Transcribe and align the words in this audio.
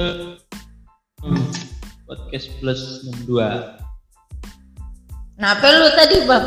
hmm, 0.00 1.44
podcast 2.08 2.46
plus 2.58 2.80
62 3.28 3.80
Kenapa 5.40 5.66
lu 5.72 5.88
tadi 5.96 6.16
bang? 6.28 6.46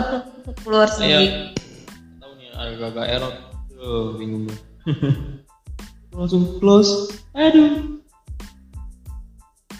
Keluar 0.61 0.86
sendiri? 0.86 1.49
tahu 2.21 2.34
nih 2.38 2.50
agak-agak 2.54 3.05
error. 3.09 3.34
Tuh 3.73 4.13
bingung 4.21 4.45
langsung 6.13 6.61
close. 6.61 7.09
Aduh. 7.34 7.97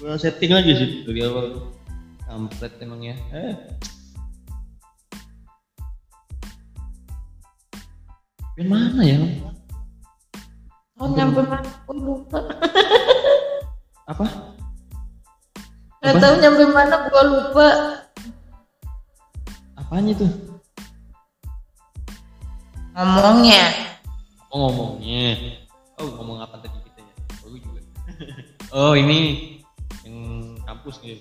Gue 0.02 0.18
setting 0.18 0.58
aja 0.58 0.74
sih 0.74 1.06
dari 1.06 1.22
awal. 1.30 1.78
Kampret 2.26 2.74
emang 2.82 3.06
ya. 3.06 3.14
Eh. 3.38 3.54
Yang 8.58 8.70
mana 8.74 9.02
ya? 9.06 9.18
Oh 10.98 11.14
nyampe 11.14 11.46
mana? 11.46 11.70
Gue 11.86 11.98
lupa. 12.02 12.42
Apa? 14.04 14.26
Gak 16.04 16.20
tahu 16.20 16.34
nyampe 16.44 16.64
mana 16.68 17.08
gue 17.08 17.24
lupa. 17.32 17.68
Apanya 19.80 20.12
tuh? 20.20 20.32
Ngomongnya. 22.92 23.64
Oh 24.52 24.68
ngomongnya. 24.68 25.56
Oh 25.96 26.08
ngomong 26.20 26.44
apa 26.44 26.60
tadi 26.60 26.76
kita 26.84 27.00
ya? 27.00 27.14
Oh 27.48 27.56
juga. 27.56 27.82
oh 28.76 28.94
ini 29.00 29.20
yang 30.04 30.60
kampus 30.68 31.00
nih. 31.00 31.16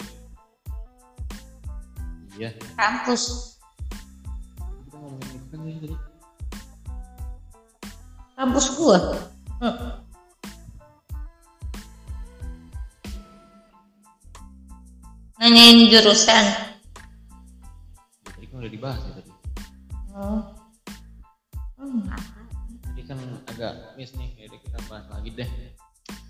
Iya. 2.35 2.51
Kampus. 2.75 3.55
Kita 4.59 4.97
ngomongin 4.99 5.31
itu 5.31 5.47
kan 5.55 5.61
tadi. 5.63 5.97
Kampus 8.35 8.67
gua. 8.75 8.99
Hmm. 9.63 10.03
Nanyain 15.43 15.91
jurusan. 15.91 16.55
Tadi 18.23 18.47
kan 18.47 18.63
udah 18.63 18.71
dibahas 18.71 19.03
ya 19.03 19.11
tadi. 19.19 19.33
Oh. 20.15 20.55
Hmm. 21.83 22.07
Tadi 22.87 23.03
kan 23.11 23.19
agak 23.51 23.99
miss 23.99 24.15
nih. 24.15 24.31
Jadi 24.39 24.63
kita 24.63 24.79
bahas 24.87 25.03
lagi 25.11 25.35
deh. 25.35 25.51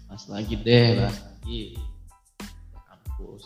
Bahas 0.08 0.24
lagi 0.32 0.54
deh. 0.56 0.96
Bahas 0.96 1.20
lagi. 1.28 1.76
Kampus. 2.72 3.44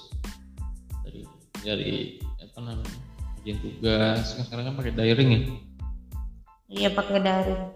Dari 1.03 1.27
dari 1.59 2.23
apa 2.23 2.59
namanya? 2.63 2.99
Ujian 3.43 3.59
tugas. 3.59 4.39
Kan 4.39 4.43
sekarang 4.47 4.71
kan 4.71 4.75
pakai 4.79 4.95
daring 4.95 5.31
ya. 5.35 5.41
Iya 6.71 6.89
pakai 6.95 7.19
daring. 7.19 7.75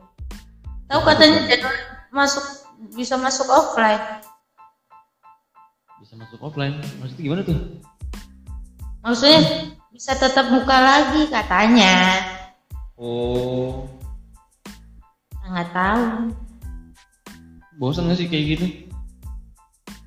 Tahu 0.87 1.01
katanya 1.11 1.43
jadwal 1.43 1.75
masuk 2.15 2.47
bisa 2.95 3.19
masuk 3.19 3.51
offline. 3.51 4.20
Bisa 6.11 6.27
masuk 6.27 6.43
offline. 6.43 6.75
Maksudnya 6.99 7.23
gimana 7.23 7.43
tuh? 7.47 7.55
Maksudnya 9.07 9.41
bisa 9.95 10.19
tetap 10.19 10.51
muka 10.51 10.75
lagi 10.75 11.31
katanya. 11.31 12.19
Oh, 12.99 13.87
Nggak 15.47 15.71
tahu. 15.71 16.35
bosan 17.79 18.11
gak 18.11 18.19
sih 18.19 18.27
kayak 18.27 18.59
gitu? 18.59 18.67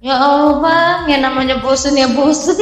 Ya 0.04 0.20
Allah 0.20 0.60
bang, 0.60 1.00
yang 1.08 1.24
namanya 1.24 1.64
bosen 1.64 1.96
ya 1.96 2.12
bosen. 2.12 2.60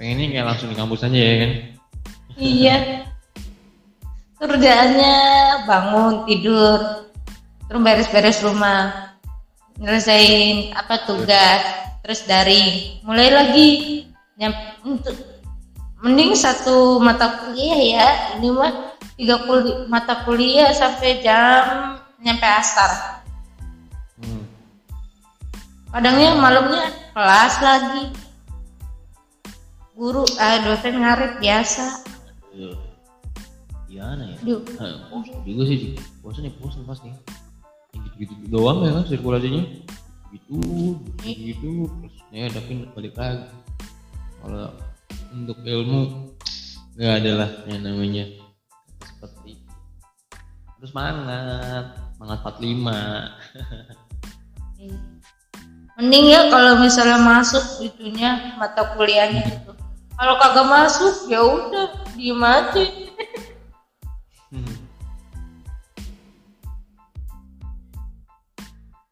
Pengennya 0.00 0.32
kayak 0.32 0.46
langsung 0.48 0.72
di 0.72 0.80
kampus 0.80 1.04
aja 1.04 1.12
ya 1.12 1.34
kan? 1.44 1.50
iya. 2.40 2.76
Kerjaannya 4.40 5.16
bangun 5.68 6.24
tidur, 6.24 7.04
terus 7.68 7.80
beres-beres 7.84 8.40
rumah, 8.40 9.05
nyelesain 9.76 10.72
apa 10.72 11.04
tugas, 11.04 11.62
terus 12.00 12.24
daring, 12.24 13.00
mulai 13.04 13.28
lagi. 13.28 13.68
Nyam- 14.36 14.76
untuk 14.84 15.16
mending 16.04 16.36
satu 16.36 17.00
mata 17.00 17.40
kuliah 17.40 17.80
ya, 17.80 18.08
ini 18.36 18.52
mah 18.52 18.96
tiga 19.16 19.40
kuli- 19.48 19.88
mata 19.88 20.24
kuliah 20.28 20.72
sampai 20.76 21.24
jam 21.24 21.96
nyampe 22.20 22.44
asar. 22.44 23.24
Hmm. 24.20 24.44
Kadangnya 25.92 26.36
malamnya 26.36 26.92
kelas 27.16 27.54
lagi. 27.64 28.04
Guru, 29.96 30.28
eh, 30.28 30.58
dosen 30.60 31.00
ngaret 31.00 31.40
biasa. 31.40 32.04
Aduh. 32.52 32.76
Gimana 33.88 34.28
ya? 34.28 34.36
Duh, 34.44 34.60
Nah, 34.76 35.08
bosan 35.08 35.40
juga 35.48 35.62
sih, 35.72 35.96
bosan 36.20 36.44
ya 36.44 36.52
bosan 36.60 36.84
pasti. 36.84 37.08
Gitu-gitu 37.96 38.48
doang 38.52 38.84
ya 38.84 38.92
kan 39.00 39.04
sirkulasinya. 39.08 39.64
Gitu, 40.34 40.60
gitu, 41.24 41.88
terus 41.88 42.16
ya 42.28 42.50
tapi 42.52 42.84
balik 42.92 43.16
lagi. 43.16 43.48
Kalau 44.42 44.68
untuk 45.32 45.58
ilmu 45.64 46.32
nggak 46.96 47.14
ada 47.24 47.32
lah 47.44 47.50
yang 47.68 47.82
namanya 47.84 48.24
seperti 49.00 49.56
itu. 49.56 49.72
Terus 50.76 50.90
semangat, 50.92 51.96
semangat 52.16 52.38
45. 52.44 53.32
Mending 55.96 56.26
ya 56.28 56.52
kalau 56.52 56.76
misalnya 56.84 57.16
masuk 57.16 57.64
itunya 57.80 58.56
mata 58.60 58.92
kuliahnya 58.92 59.48
itu. 59.48 59.72
Kalau 60.16 60.34
kagak 60.36 60.68
masuk 60.68 61.28
ya 61.32 61.40
udah 61.40 61.88
diem 62.12 62.40
aja. 62.44 62.84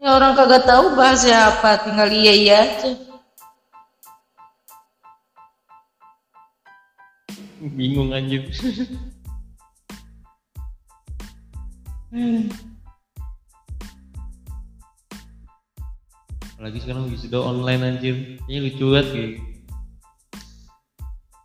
Ya 0.04 0.20
orang 0.20 0.37
kagak 0.37 0.69
tahu 0.69 1.00
bahasa 1.00 1.32
apa, 1.48 1.81
tinggal 1.81 2.12
iya 2.12 2.32
iya 2.37 2.56
aja. 2.60 2.92
Bingung 7.72 8.12
anjir. 8.12 8.44
Apalagi 16.53 16.78
sekarang 16.84 17.09
wisuda 17.09 17.41
online 17.41 17.97
anjir. 17.97 18.36
Ini 18.44 18.60
lucu 18.60 18.92
banget 18.92 19.06
gitu. 19.09 19.41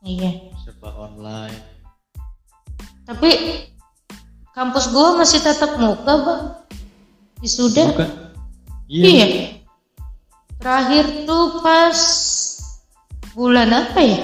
Iya. 0.03 0.51
Serba 0.67 0.91
online. 0.99 1.63
Tapi 3.07 3.31
kampus 4.51 4.91
gua 4.91 5.15
masih 5.15 5.39
tatap 5.39 5.79
muka 5.79 6.13
bang. 6.27 6.43
Wisuda. 7.39 7.95
Bukan? 7.95 8.18
Iya. 8.89 9.61
Terakhir 10.57 11.29
tuh 11.29 11.61
pas 11.61 11.97
bulan 13.37 13.69
apa 13.69 14.01
ya? 14.01 14.19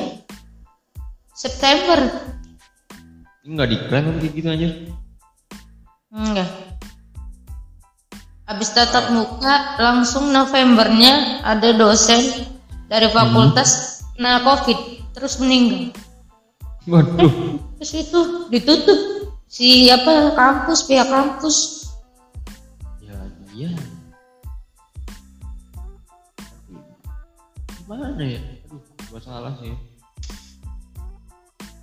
September. 1.38 2.02
Enggak 3.46 3.78
diklaim 3.78 4.18
kayak 4.18 4.34
gitu 4.34 4.48
anjir. 4.50 4.72
Enggak. 6.10 6.50
Habis 8.50 8.74
tatap 8.74 9.14
muka 9.14 9.78
langsung 9.78 10.34
Novembernya 10.34 11.46
ada 11.46 11.70
dosen 11.78 12.50
dari 12.90 13.06
fakultas 13.14 14.02
nah 14.18 14.42
covid 14.42 14.78
terus 15.14 15.38
meninggal. 15.38 15.94
Waduh. 16.90 17.62
Terus 17.78 17.92
itu 18.02 18.20
ditutup 18.50 19.00
si 19.46 19.94
apa 19.94 20.34
kampus 20.34 20.90
pihak 20.90 21.06
kampus. 21.06 21.86
Ya 23.06 23.18
iya. 23.54 23.95
Gimana 27.86 28.18
ya? 28.26 28.42
Aduh, 28.66 28.82
gua 29.14 29.22
salah 29.22 29.54
sih. 29.62 29.70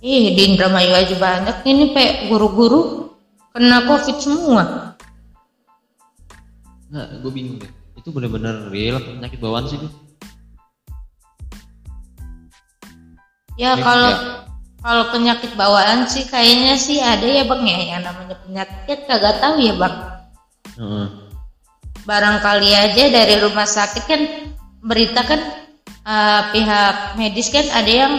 Ih 0.03 0.35
di 0.35 0.51
Indramayu 0.51 0.91
aja 0.91 1.15
banyak 1.15 1.63
ini 1.63 1.95
kayak 1.95 2.27
guru-guru 2.27 3.07
kena 3.55 3.87
covid 3.87 4.19
semua. 4.19 4.63
Nah, 6.91 7.07
gue 7.23 7.31
bingung 7.31 7.55
deh. 7.55 7.71
Itu 7.95 8.11
benar-benar 8.11 8.67
real 8.67 8.99
penyakit 8.99 9.39
bawaan 9.39 9.63
sih 9.63 9.79
tuh? 9.79 9.87
Ya 13.55 13.79
kalau 13.79 14.11
ya. 14.11 14.43
kalau 14.83 15.03
penyakit 15.15 15.55
bawaan 15.55 16.03
sih 16.11 16.27
kayaknya 16.27 16.75
sih 16.75 16.99
ada 16.99 17.23
ya 17.23 17.47
bang 17.47 17.63
ya 17.63 17.79
yang 17.95 18.01
namanya 18.03 18.35
penyakit 18.43 19.07
kagak 19.07 19.39
tahu 19.39 19.55
ya 19.63 19.73
bang. 19.79 19.95
Heeh. 20.75 21.07
Barangkali 22.03 22.75
aja 22.75 23.03
dari 23.07 23.39
rumah 23.39 23.63
sakit 23.63 24.03
kan 24.03 24.21
berita 24.83 25.23
kan 25.23 25.62
eh, 26.03 26.41
pihak 26.51 26.95
medis 27.15 27.47
kan 27.49 27.65
ada 27.71 27.91
yang 27.91 28.13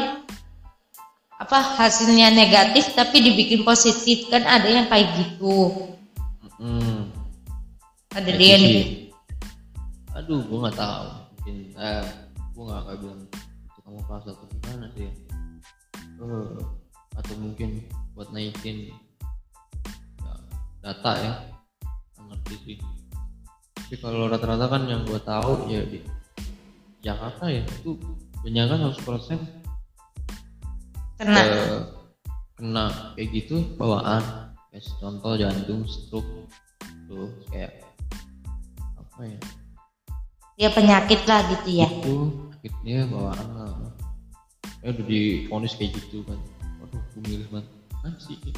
apa 1.34 1.58
hasilnya 1.76 2.32
negatif 2.32 2.96
tapi 2.96 3.20
dibikin 3.20 3.66
positif 3.66 4.30
kan 4.32 4.46
ada 4.48 4.64
yang 4.64 4.86
kayak 4.88 5.12
gitu. 5.18 5.90
Hmm. 6.56 7.10
Ada 8.14 8.30
dia 8.38 8.56
sih. 8.56 8.62
nih. 8.62 8.84
Aduh, 10.14 10.40
gue 10.46 10.58
nggak 10.62 10.78
tahu. 10.78 11.06
Mungkin, 11.34 11.56
eh, 11.74 12.06
gue 12.54 12.62
nggak 12.62 12.80
nggak 12.86 12.96
bilang 13.02 13.20
itu 13.66 13.78
kamu 13.82 14.00
kelas 14.06 14.24
atau 14.30 14.46
gimana 14.46 14.86
sih. 14.94 15.10
Eh, 16.22 16.54
atau 17.18 17.34
mungkin 17.42 17.70
buat 18.14 18.30
naikin 18.30 18.94
ya, 20.22 20.34
data 20.80 21.12
ya. 21.18 21.34
Ngerti 22.22 22.56
sih. 22.62 22.78
tapi 23.84 24.00
kalau 24.00 24.32
rata-rata 24.32 24.64
kan 24.64 24.88
yang 24.88 25.04
gue 25.04 25.20
tahu 25.20 25.68
ya 25.68 25.84
di 25.84 26.00
Jakarta 27.04 27.44
ya 27.52 27.60
itu 27.60 28.00
kebanyakan 28.40 28.96
100% 28.96 29.36
kena. 31.20 31.40
eh, 31.44 31.80
kena 32.56 33.12
kayak 33.12 33.28
gitu 33.36 33.60
bawaan. 33.76 34.24
Kayak 34.72 34.84
contoh 34.98 35.32
jantung 35.36 35.84
stroke 35.84 36.48
tuh 37.04 37.28
kayak 37.52 37.84
apa 38.96 39.20
ya? 39.28 39.38
Ya 40.56 40.68
penyakit 40.72 41.20
lah 41.28 41.44
gitu 41.52 41.68
ya. 41.84 41.88
Itu 41.92 42.16
sakitnya 42.56 43.04
bawaan 43.12 43.48
lah. 43.52 43.76
Ya 44.80 44.96
udah 44.96 45.04
difonis 45.04 45.76
kayak 45.76 45.92
gitu 46.00 46.24
kan. 46.24 46.40
Waduh 46.80 47.02
gue 47.12 47.22
milih 47.28 47.48
banget. 47.52 47.68
Ah 48.00 48.16
sih? 48.16 48.40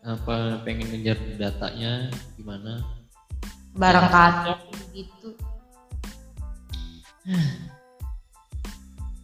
Apa 0.00 0.64
pengen 0.64 0.88
ngejar 0.94 1.18
datanya 1.36 2.08
gimana? 2.38 2.80
Barangkali 3.76 4.56
gitu 4.96 5.36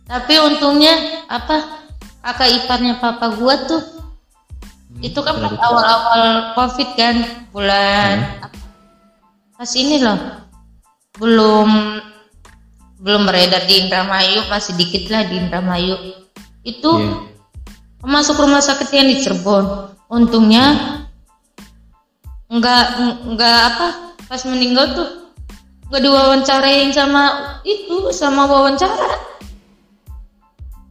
tapi 0.07 0.35
untungnya 0.39 0.95
apa 1.27 1.83
kakak 2.23 2.51
iparnya 2.63 2.99
papa 3.03 3.35
gua 3.35 3.57
tuh 3.67 3.83
Hmm, 4.87 5.03
itu 5.03 5.19
kan 5.21 5.37
pas 5.37 5.53
awal-awal 5.61 6.23
covid 6.57 6.89
kan 6.97 7.21
bulan 7.53 8.39
Hmm. 8.41 8.49
pas 9.53 9.71
ini 9.77 10.01
loh 10.01 10.17
belum 11.21 12.01
belum 13.03 13.29
beredar 13.29 13.67
di 13.69 13.85
Indramayu 13.85 14.49
masih 14.49 14.73
dikit 14.79 15.13
lah 15.13 15.27
di 15.29 15.37
Indramayu 15.37 16.01
itu 16.65 16.91
Iya. 16.97 17.13
masuk 18.09 18.41
rumah 18.41 18.65
sakit 18.65 18.89
yang 18.89 19.11
di 19.11 19.21
Cirebon 19.21 19.93
untungnya 20.09 20.97
nggak 22.49 22.85
nggak 23.37 23.59
apa 23.75 23.89
pas 24.25 24.43
meninggal 24.49 24.97
tuh 24.97 25.09
nggak 25.87 26.03
diwawancarain 26.03 26.91
sama 26.91 27.25
itu 27.63 28.11
sama 28.11 28.51
wawancara. 28.51 29.23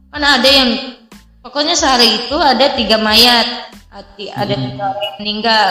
Kan 0.08 0.24
ada 0.24 0.48
yang 0.48 0.96
pokoknya 1.44 1.76
sehari 1.76 2.24
itu 2.24 2.36
ada 2.40 2.72
tiga 2.72 2.96
mayat. 2.96 3.68
Hati- 3.92 4.32
ada 4.32 4.56
Hmm. 4.56 4.64
tiga 4.72 4.84
orang 4.92 5.04
yang 5.04 5.16
meninggal. 5.20 5.68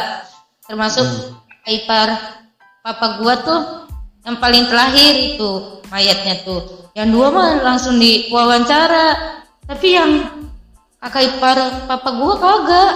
Termasuk 0.65 1.07
ipar 1.65 2.09
papa 2.85 3.21
gua 3.21 3.33
tuh 3.41 3.61
yang 4.25 4.37
paling 4.37 4.69
terakhir 4.69 5.13
itu 5.37 5.81
mayatnya 5.89 6.41
tuh. 6.45 6.89
Yang 6.93 7.09
dua 7.13 7.27
mah 7.33 7.49
langsung 7.65 7.97
diwawancara. 7.97 9.41
Tapi 9.65 9.87
yang 9.97 10.11
kakak 11.01 11.37
ipar 11.37 11.57
papa 11.89 12.09
gua 12.13 12.33
kagak. 12.37 12.93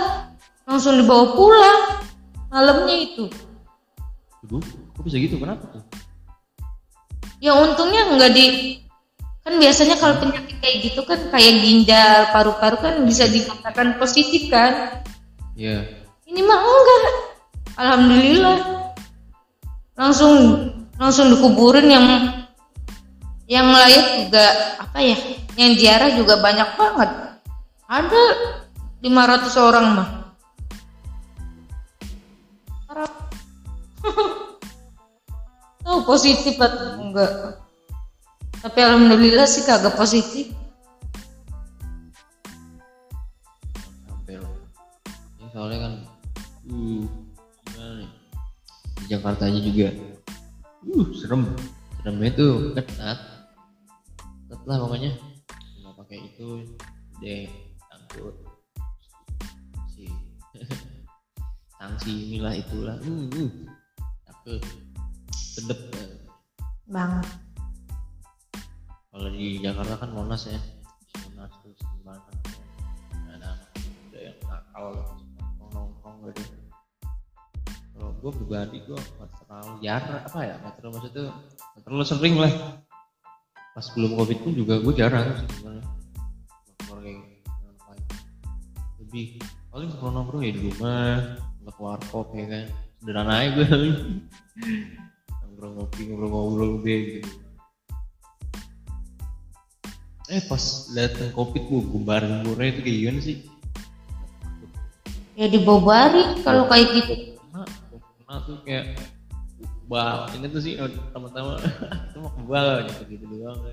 Langsung 0.70 1.02
dibawa 1.02 1.34
pulang 1.34 1.82
malamnya 2.54 2.94
itu. 2.94 3.26
Aduh, 4.46 4.62
kok 4.94 5.02
bisa 5.02 5.18
gitu? 5.18 5.42
Kenapa 5.42 5.66
tuh 5.74 5.82
ya 7.40 7.56
untungnya 7.56 8.08
nggak 8.16 8.32
di 8.36 8.46
kan 9.44 9.56
biasanya 9.58 9.96
kalau 9.98 10.16
penyakit 10.20 10.56
kayak 10.60 10.78
gitu 10.86 11.02
kan 11.08 11.20
kayak 11.32 11.56
ginjal 11.64 12.30
paru-paru 12.36 12.78
kan 12.78 12.96
bisa 13.08 13.26
dikatakan 13.26 13.98
positif 13.98 14.52
kan? 14.52 15.02
Iya. 15.56 15.88
ini 16.30 16.46
mah 16.46 16.60
enggak. 16.62 17.16
Alhamdulillah. 17.80 18.58
Langsung 19.98 20.34
langsung 21.00 21.34
dikuburin 21.34 21.88
yang 21.90 22.06
yang 23.50 23.68
layak 23.74 24.30
juga 24.30 24.46
apa 24.78 25.00
ya 25.02 25.18
yang 25.58 25.74
ziarah 25.74 26.12
juga 26.14 26.38
banyak 26.38 26.70
banget. 26.78 27.10
Ada 27.90 28.24
500 29.02 29.58
orang 29.58 29.86
mah 29.98 30.10
positif 36.04 36.56
atau 36.60 37.00
enggak. 37.02 37.60
Tapi 38.60 38.80
alhamdulillah 38.84 39.48
sih 39.48 39.64
kagak 39.64 39.96
positif. 39.96 40.52
Ini 45.40 45.48
soalnya 45.56 45.80
kan 45.80 45.94
uh 46.70 47.04
di 49.00 49.06
Jakarta 49.08 49.48
aja 49.48 49.60
juga. 49.64 49.96
Uh 50.84 51.08
serem. 51.16 51.48
Seremnya 52.04 52.32
tuh 52.36 52.76
ketat. 52.76 53.20
Ketat 54.52 54.62
lah 54.68 54.78
pokoknya. 54.84 55.16
Nggak 55.80 55.94
pakai 56.04 56.20
itu 56.28 56.68
deh 57.24 57.48
angkut. 57.96 58.36
Si. 59.96 60.04
Sanksi 61.80 62.12
inilah 62.12 62.60
itulah. 62.60 63.00
Uh, 63.08 63.32
uh. 63.40 63.50
cakep 64.28 64.89
sedep 65.70 65.82
ya. 65.94 66.06
banget. 66.90 67.28
Kalau 69.14 69.30
di 69.30 69.62
Jakarta 69.62 69.94
kan 70.02 70.10
Monas 70.18 70.50
ya. 70.50 70.58
Monas 71.30 71.54
tuh 71.62 71.78
gimana 71.78 72.26
ada 73.30 73.54
ada 73.54 74.18
yang 74.18 74.38
nakal 74.50 74.98
nongkrong 75.70 76.26
gitu 76.34 76.58
kalau 77.94 78.10
gue 78.18 78.32
pribadi 78.34 78.78
gue 78.82 78.98
nggak 78.98 79.30
terlalu 79.46 79.74
jarang 79.86 80.22
apa 80.26 80.40
ya 80.42 80.56
nggak 80.58 80.74
terlalu 80.82 80.94
maksudnya 80.98 81.24
nggak 81.30 81.84
terlalu 81.86 82.06
sering 82.10 82.36
lah. 82.42 82.54
Pas 83.78 83.86
belum 83.94 84.12
covid 84.18 84.38
pun 84.42 84.54
juga 84.58 84.74
gue 84.82 84.94
jarang 84.98 85.26
sih 85.38 85.48
sebenarnya. 85.54 85.86
Kayak 86.82 87.22
ngapain. 87.46 88.02
lebih 89.06 89.28
paling 89.70 89.90
kalau 90.02 90.12
nongkrong 90.18 90.42
ya 90.42 90.50
di 90.50 90.62
rumah 90.74 91.38
nggak 91.62 91.74
ke 91.78 91.82
warkop 91.86 92.34
ya 92.34 92.46
kan. 92.50 92.66
Sederhana 93.06 93.34
aja 93.38 93.50
gue 93.54 93.68
ngopi 95.68 96.08
ngobrol-ngobrol 96.08 96.80
deh 96.88 97.00
gitu. 97.20 97.32
Eh 100.30 100.46
pas 100.46 100.64
datang 100.94 101.34
covid 101.34 101.64
bu 101.68 101.84
gumbar 101.90 102.22
gumburnya 102.22 102.70
itu 102.72 102.82
kayak 102.86 102.98
gimana 103.02 103.20
sih? 103.20 103.38
Ya 105.36 105.50
dibobari 105.50 106.24
kalau 106.46 106.70
kayak 106.70 106.88
gitu. 106.96 107.14
Kena 107.36 107.66
kena 107.98 108.36
tuh 108.46 108.58
kayak 108.62 108.86
bal 109.90 110.30
ini 110.38 110.46
tuh 110.54 110.62
sih 110.62 110.78
teman-teman. 111.12 111.58
Itu 112.14 112.18
mau 112.22 112.32
kebal 112.38 112.88
gitu 112.88 113.02
gitu 113.18 113.26
doang. 113.28 113.60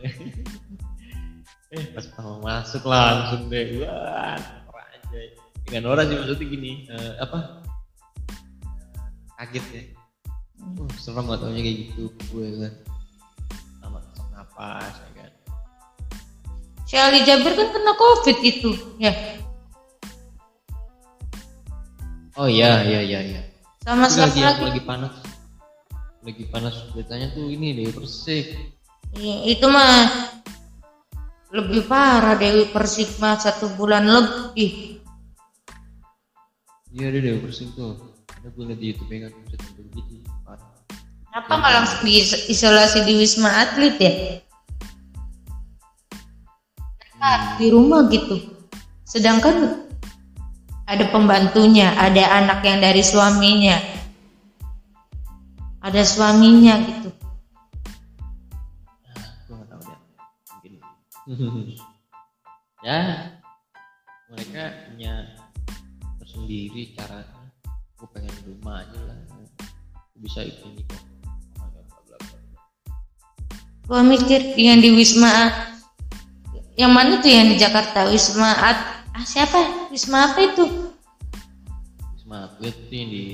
Eh 1.66 1.82
pas 1.90 2.06
pertama 2.06 2.38
masuk 2.40 2.86
langsung 2.86 3.50
deh. 3.50 3.82
Wah 3.82 4.38
norak 4.38 4.86
aja. 4.96 5.18
Dengan 5.66 5.82
norak 5.90 6.06
sih 6.08 6.16
maksudnya 6.16 6.46
gini 6.46 6.86
eh, 6.88 7.12
apa? 7.18 7.60
Kaget 9.36 9.66
ya 9.74 9.82
uh, 10.62 10.90
serem 10.96 11.28
gak 11.28 11.40
taunya 11.42 11.60
kayak 11.60 11.76
gitu 11.90 12.02
gue 12.32 12.46
kan. 12.62 12.74
Sama 13.82 13.98
sesak 14.04 14.28
napas 14.32 14.94
ya 14.94 15.10
kan. 15.16 15.30
Si 16.86 16.94
Ali 16.94 17.20
Jabir 17.26 17.52
kan 17.58 17.68
kena 17.74 17.92
covid 17.98 18.38
itu 18.40 18.70
ya? 19.02 19.12
Oh 22.36 22.46
iya 22.46 22.84
iya 22.84 23.00
iya 23.00 23.20
iya. 23.24 23.42
Sama 23.82 24.06
lagi 24.06 24.44
lagi 24.44 24.62
lagi 24.62 24.82
panas. 24.84 25.14
Lagi 26.20 26.44
panas. 26.52 26.74
Beritanya 26.92 27.32
tuh 27.32 27.48
ini 27.48 27.72
deh 27.72 27.90
persik. 27.90 28.76
Iya, 29.16 29.56
itu 29.56 29.64
mah 29.70 30.04
lebih 31.54 31.88
parah 31.88 32.36
Dewi 32.36 32.68
Persik 32.68 33.16
mah 33.22 33.40
satu 33.40 33.72
bulan 33.78 34.04
lebih. 34.04 35.00
Iya 36.92 37.12
deh 37.12 37.40
persik 37.40 37.72
tuh. 37.72 37.96
Ada 38.40 38.52
gue 38.52 38.64
liat 38.68 38.78
di 38.80 38.86
youtube 38.92 39.08
kan 39.10 39.32
bisa 39.48 39.56
tampil 39.60 39.84
gitu 39.96 40.15
Kenapa 41.36 41.52
nggak 41.52 41.74
langsung 41.76 42.00
diisolasi 42.08 43.04
di 43.04 43.12
Wisma 43.20 43.52
Atlet 43.60 44.00
ya? 44.00 44.12
Di 47.60 47.68
rumah 47.68 48.08
gitu. 48.08 48.40
Sedangkan 49.04 49.84
ada 50.88 51.04
pembantunya, 51.12 51.92
ada 51.92 52.40
anak 52.40 52.64
yang 52.64 52.80
dari 52.80 53.04
suaminya, 53.04 53.76
ada 55.84 56.00
suaminya 56.08 56.80
gitu. 56.88 57.12
gue 59.44 59.54
gak 59.60 59.68
tau 59.68 59.80
deh 59.84 60.00
ya 62.80 62.98
mereka 64.32 64.62
punya 64.88 65.36
tersendiri 66.16 66.96
caranya 66.96 67.44
gue 68.00 68.08
pengen 68.08 68.32
rumah 68.48 68.88
aja 68.88 69.00
lah 69.04 69.20
bisa 70.16 70.40
itu 70.40 70.64
ini 70.72 71.05
Gua 73.86 74.02
mikir 74.02 74.58
yang 74.58 74.82
di 74.82 74.90
Wisma 74.90 75.30
yang 76.74 76.90
mana 76.90 77.22
tuh 77.22 77.30
yang 77.30 77.54
di 77.54 77.56
Jakarta? 77.56 78.10
Wisma 78.10 78.50
At 78.50 79.06
ah, 79.14 79.22
siapa? 79.22 79.88
Wisma 79.94 80.26
apa 80.26 80.42
itu? 80.42 80.90
Wisma 82.18 82.50
Atlet 82.50 82.74
tuh 82.74 82.96
yang 82.98 83.10
di 83.14 83.24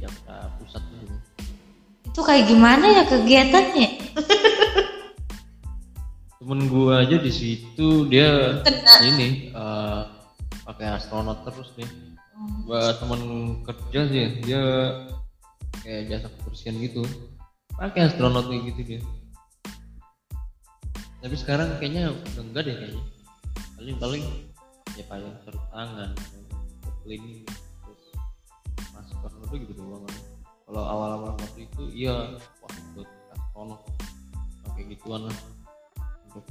Jakarta 0.00 0.56
Pusat 0.56 0.82
tuh. 0.88 1.20
Itu 2.08 2.20
kayak 2.24 2.48
gimana 2.48 2.84
ya 2.88 3.04
kegiatannya? 3.04 3.88
Temen 6.40 6.60
gue 6.72 6.92
aja 6.96 7.16
di 7.20 7.32
situ 7.36 8.08
dia 8.08 8.64
Kena. 8.64 8.94
ini 9.04 9.52
eh, 9.52 10.00
pakai 10.64 10.96
astronot 10.96 11.44
terus 11.44 11.76
nih. 11.76 11.92
Buat 12.64 13.04
temen 13.04 13.20
kerja 13.68 14.00
sih 14.08 14.48
dia 14.48 14.64
kayak 15.84 16.08
jasa 16.08 16.32
kebersihan 16.40 16.80
gitu. 16.80 17.04
Pakai 17.76 18.08
astronot 18.08 18.48
kayak 18.48 18.64
gitu 18.72 18.96
dia 18.96 19.00
tapi 21.20 21.34
sekarang 21.36 21.76
kayaknya 21.76 22.16
udah 22.16 22.42
enggak 22.42 22.62
deh 22.64 22.76
kayaknya. 22.76 23.04
Paling 23.76 23.96
paling 24.00 24.24
ya 24.96 25.04
paling 25.08 25.32
sarung 25.44 25.66
tangan 25.72 26.10
cleaning 27.04 27.44
terus 27.84 28.04
masker 28.92 29.30
itu 29.44 29.54
gitu 29.68 29.72
doang. 29.76 30.04
Kan. 30.04 30.20
kalau 30.70 30.82
awal-awal 30.86 31.34
waktu 31.34 31.66
itu 31.66 31.82
iya 31.90 32.38
wah 32.62 32.70
buat 32.96 33.08
astronot 33.36 33.80
pakai 34.64 34.82
gituan 34.96 35.28
lah. 35.28 35.36
Untuk 36.30 36.44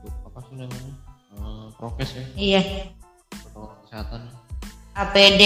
untuk 0.00 0.14
apa 0.24 0.38
sih 0.48 0.54
namanya? 0.56 0.94
Eh, 1.36 1.66
prokes 1.76 2.10
ya. 2.16 2.24
Iya. 2.34 2.62
protokol 3.30 3.76
kesehatan. 3.84 4.22
APD. 4.96 5.42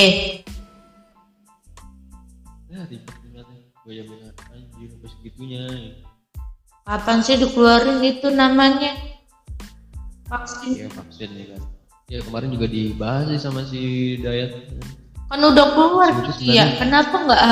ya 2.70 2.82
banget 2.90 3.46
ya. 3.50 3.60
Gue 3.84 3.92
ya 4.00 4.02
bilang 4.08 4.34
anjir 4.50 4.88
sampai 4.88 5.10
segitunya 5.12 5.62
Kapan 6.84 7.18
sih 7.24 7.40
dikeluarin 7.40 8.04
itu 8.04 8.28
namanya? 8.28 8.92
Vaksin. 10.24 10.70
ya 10.74 10.88
vaksin 10.88 11.30
ya 11.32 11.46
kan 11.52 11.62
ya 12.04 12.18
kemarin 12.20 12.48
juga 12.50 12.66
dibahas 12.66 13.28
sih 13.28 13.38
sama 13.38 13.60
si 13.64 13.82
Dayat 14.18 14.52
Kan 15.28 15.40
udah 15.40 15.66
keluar 15.72 16.10
gitu 16.12 16.48
ya. 16.48 16.64
sebenarnya- 16.68 16.76
Kenapa 16.80 17.16
nggak 17.24 17.42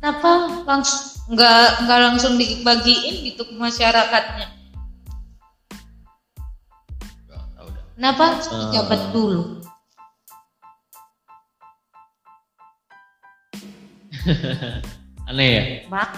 kenapa 0.00 0.30
langsung 0.64 1.00
nggak 1.30 1.60
nggak 1.84 2.00
langsung 2.02 2.32
dibagiin 2.36 3.16
gitu 3.24 3.46
ke 3.46 3.54
masyarakatnya? 3.54 4.48
Gak 7.28 7.42
tau 7.54 7.68
dah 7.68 7.84
Kenapa 7.94 8.24
pejabat 8.42 9.00
dulu? 9.12 9.42
aneh 15.30 15.48
ya 15.48 15.62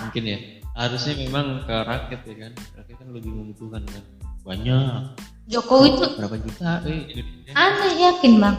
mungkin 0.01 0.25
ya 0.25 0.39
harusnya 0.73 1.15
memang 1.21 1.65
ke 1.69 1.77
rakyat 1.85 2.21
ya 2.25 2.35
kan? 2.49 2.53
Rakyat 2.81 2.97
kan 2.97 3.09
lebih 3.13 3.31
membutuhkan 3.33 3.83
kan? 3.85 4.03
Banyak. 4.43 5.17
Jokowi 5.47 5.89
tuh 5.99 6.11
berapa 6.17 6.37
juta? 6.39 6.81
Eh 6.87 7.13
Indonesia. 7.13 7.53
Aneh 7.55 7.93
yakin 7.99 8.33
bang. 8.41 8.57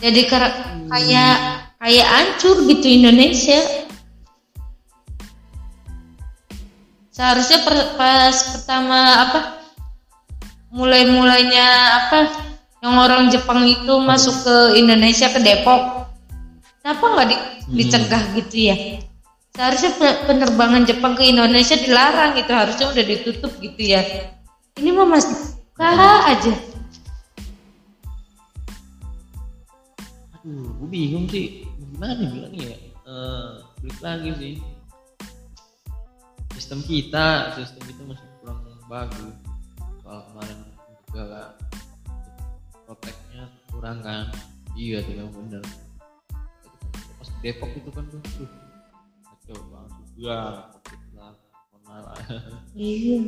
Jadi 0.00 0.20
kar- 0.32 0.88
kayak 0.88 1.36
kayak 1.76 2.06
hancur 2.08 2.56
gitu 2.64 2.86
Indonesia. 2.88 3.60
Seharusnya 7.12 7.60
per- 7.68 8.00
pas 8.00 8.36
pertama 8.56 9.28
apa 9.28 9.40
mulai-mulainya 10.72 11.66
apa 12.00 12.18
yang 12.80 12.96
orang 12.96 13.28
Jepang 13.28 13.68
itu 13.68 13.92
masuk 14.00 14.32
ke 14.40 14.56
Indonesia 14.80 15.28
ke 15.28 15.36
Depok, 15.44 15.99
kenapa 16.80 17.04
nggak 17.04 17.28
di- 17.28 17.44
dicegah 17.76 18.22
gitu 18.40 18.56
ya? 18.72 18.76
Seharusnya 19.52 19.92
pe- 20.00 20.20
penerbangan 20.24 20.88
Jepang 20.88 21.12
ke 21.12 21.28
Indonesia 21.28 21.76
dilarang 21.76 22.32
gitu, 22.38 22.52
harusnya 22.56 22.86
udah 22.88 23.04
ditutup 23.04 23.52
gitu 23.60 23.82
ya. 23.82 24.00
Ini 24.80 24.88
mah 24.96 25.06
masih 25.06 25.36
buka 25.76 25.88
aja. 26.28 26.54
aduh 30.40 30.72
gue 30.80 30.88
bingung 30.88 31.28
sih. 31.28 31.68
Gimana 31.92 32.16
bilang 32.32 32.56
ya? 32.56 32.72
Eh, 33.04 33.50
balik 33.84 34.00
lagi 34.00 34.30
sih. 34.40 34.54
Sistem 36.56 36.80
kita 36.80 37.52
sistem 37.60 37.82
kita 37.84 38.02
masih 38.08 38.26
kurang 38.40 38.64
bagus. 38.88 39.36
Soal 40.00 40.24
kemarin 40.32 40.58
juga 41.12 41.52
proteknya 42.88 43.52
kurang 43.68 44.00
kan? 44.00 44.32
Iya 44.72 45.04
tuh 45.04 45.12
memang 45.12 45.34
bener. 45.44 45.60
pas 45.60 45.76
di 45.76 45.89
Depok 47.40 47.70
itu 47.72 47.90
kan 47.92 48.04
tuh 48.12 48.20
kacau 49.24 49.56
banget 49.72 50.04
juga 50.14 50.36
covid 50.76 51.02
lah 51.16 51.32
corona 51.72 51.96
lah. 52.04 52.16
Iya. 52.76 53.18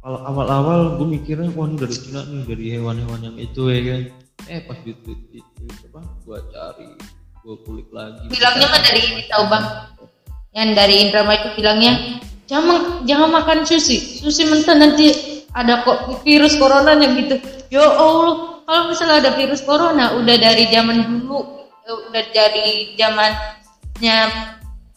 kalau 0.00 0.18
awal-awal 0.24 0.78
gue 0.96 1.06
mikirnya 1.06 1.52
wah 1.52 1.68
ini 1.68 1.76
dari 1.76 1.94
Cina 1.94 2.20
nih 2.24 2.42
dari 2.48 2.64
hewan-hewan 2.72 3.20
yang 3.20 3.36
itu 3.36 3.62
ya 3.68 3.80
kan 3.84 4.02
eh 4.48 4.60
pas 4.64 4.78
di, 4.80 4.92
di- 5.04 5.44
apa 5.92 6.00
gua 6.24 6.40
cari 6.48 6.88
gua 7.44 7.56
kulik 7.68 7.88
lagi 7.92 8.24
Bilangnya 8.26 8.66
mah 8.72 8.80
dari 8.80 9.00
ini 9.04 9.22
tahu 9.28 9.44
bang. 9.52 9.64
Yang 10.50 10.70
dari 10.74 10.94
Indramayu 11.06 11.38
itu 11.38 11.48
bilangnya 11.62 11.92
jangan 12.50 13.06
jangan 13.06 13.28
makan 13.30 13.58
sushi. 13.62 14.18
Sushi 14.18 14.48
mentah 14.50 14.74
nanti 14.74 15.12
ada 15.54 15.86
kok 15.86 16.24
virus 16.26 16.58
coronanya 16.58 17.06
gitu. 17.14 17.36
Ya 17.70 17.86
Allah, 17.86 18.49
kalau 18.70 18.86
misalnya 18.86 19.18
ada 19.18 19.34
virus 19.34 19.66
corona 19.66 20.14
udah 20.14 20.36
dari 20.38 20.70
zaman 20.70 21.02
dulu, 21.02 21.66
eh, 21.90 21.96
udah 22.06 22.22
dari 22.30 22.94
zamannya 22.94 24.18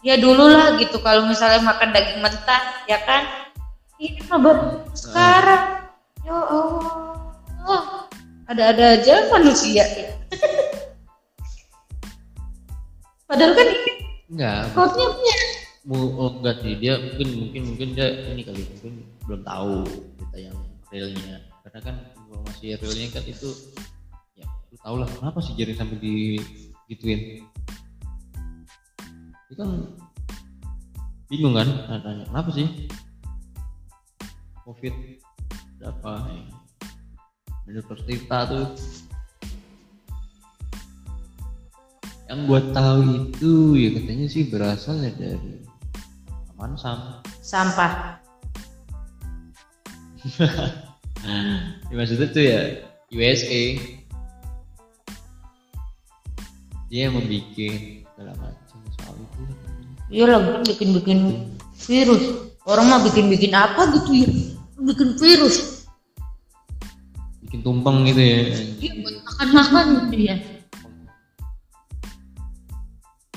ya 0.05 0.15
dulu 0.21 0.45
lah 0.45 0.77
gitu. 0.77 1.01
Kalau 1.01 1.25
misalnya 1.25 1.65
makan 1.65 1.89
daging 1.89 2.21
mentah, 2.21 2.85
ya 2.85 3.01
kan? 3.01 3.49
Ini 3.97 4.21
mah 4.29 4.37
baru 4.37 4.77
sekarang. 4.93 5.89
Ya 6.21 6.37
Allah, 6.37 8.05
ada-ada 8.45 9.01
aja 9.01 9.33
manusia. 9.33 9.89
Padahal 13.25 13.57
kan 13.57 13.65
ini 13.65 13.91
enggak 14.29 14.69
Code-nya 14.77 15.07
punya. 15.09 15.35
oh, 15.97 16.29
enggak 16.37 16.61
sih 16.61 16.77
dia 16.77 17.01
mungkin 17.01 17.27
mungkin 17.41 17.61
mungkin 17.73 17.87
dia 17.97 18.07
ini 18.29 18.45
kali 18.45 18.61
mungkin 18.69 18.93
belum 19.25 19.41
tahu 19.41 19.81
kita 20.21 20.37
yang 20.37 20.57
realnya 20.93 21.41
karena 21.65 21.79
kan 21.81 21.95
informasi 22.33 22.73
realnya 22.81 23.07
kan 23.13 23.23
itu 23.29 23.49
ya 24.33 24.49
lu 24.73 24.77
tau 24.81 24.95
lah 24.97 25.05
kenapa 25.05 25.37
sih 25.45 25.53
jaring 25.53 25.77
sampai 25.77 26.01
di 26.01 26.41
gituin 26.89 27.45
itu 29.45 29.53
kan 29.53 29.69
bingung 31.29 31.53
kan 31.53 31.69
tanya 32.01 32.25
kenapa 32.25 32.49
sih 32.49 32.89
covid 34.65 35.21
apa 35.85 36.25
ya. 36.25 36.43
menurut 37.69 37.85
cerita 38.01 38.37
tuh 38.49 38.65
yang 42.33 42.49
buat 42.49 42.65
tahu 42.73 43.29
itu 43.29 43.77
ya 43.77 43.89
katanya 43.93 44.25
sih 44.25 44.49
berasalnya 44.49 45.13
dari 45.13 45.61
aman 46.57 46.73
sam 46.73 47.21
Sampah. 47.43 48.17
ya, 51.23 51.93
maksudnya 51.95 52.27
tuh 52.29 52.43
ya 52.43 52.61
USA 53.13 53.63
dia 56.91 57.09
yang 57.09 57.17
membuat 57.17 57.49
segala 58.13 58.31
macam 58.37 58.77
soal 59.01 59.15
itu 59.17 59.41
Iya 60.13 60.29
lah 60.29 60.39
kan 60.45 60.61
bikin-bikin 60.61 61.19
virus. 61.89 62.53
Orang 62.69 62.85
mah 62.85 63.01
bikin-bikin 63.01 63.49
apa 63.49 63.89
gitu 63.97 64.11
ya? 64.13 64.29
Bikin 64.77 65.17
virus. 65.17 65.89
bikin 67.41 67.65
tumpeng 67.65 68.05
gitu 68.09 68.21
ya 68.21 68.37
Iya 68.81 68.91
buat 69.01 69.15
makan-makan 69.25 69.85
gitu 70.09 70.17
ya. 70.25 70.35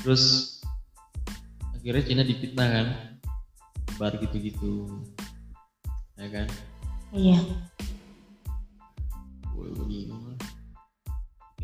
terus 0.06 0.24
akhirnya 1.74 2.06
Cina 2.06 2.22
dipitnah 2.22 2.68
kan 2.70 2.86
bar 3.98 4.14
gitu-gitu 4.22 4.86
ya 6.14 6.30
kan 6.30 6.46
Iya. 7.16 7.40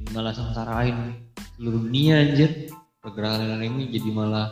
ini 0.00 0.08
malah 0.16 0.32
sengsarain 0.32 1.28
seluruh 1.60 1.84
dunia 1.84 2.24
anjir. 2.24 2.72
Pergerakan 3.04 3.60
ini 3.60 3.92
jadi 3.92 4.08
malah 4.08 4.48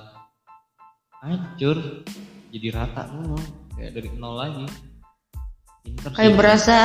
hancur 1.24 2.04
jadi 2.52 2.68
rata 2.76 3.08
semua. 3.08 3.40
Kayak 3.80 3.90
dari 3.96 4.08
nol 4.20 4.36
lagi. 4.36 4.66
Pinter 5.80 6.12
Kayak 6.12 6.28
sih. 6.28 6.36
berasa 6.36 6.76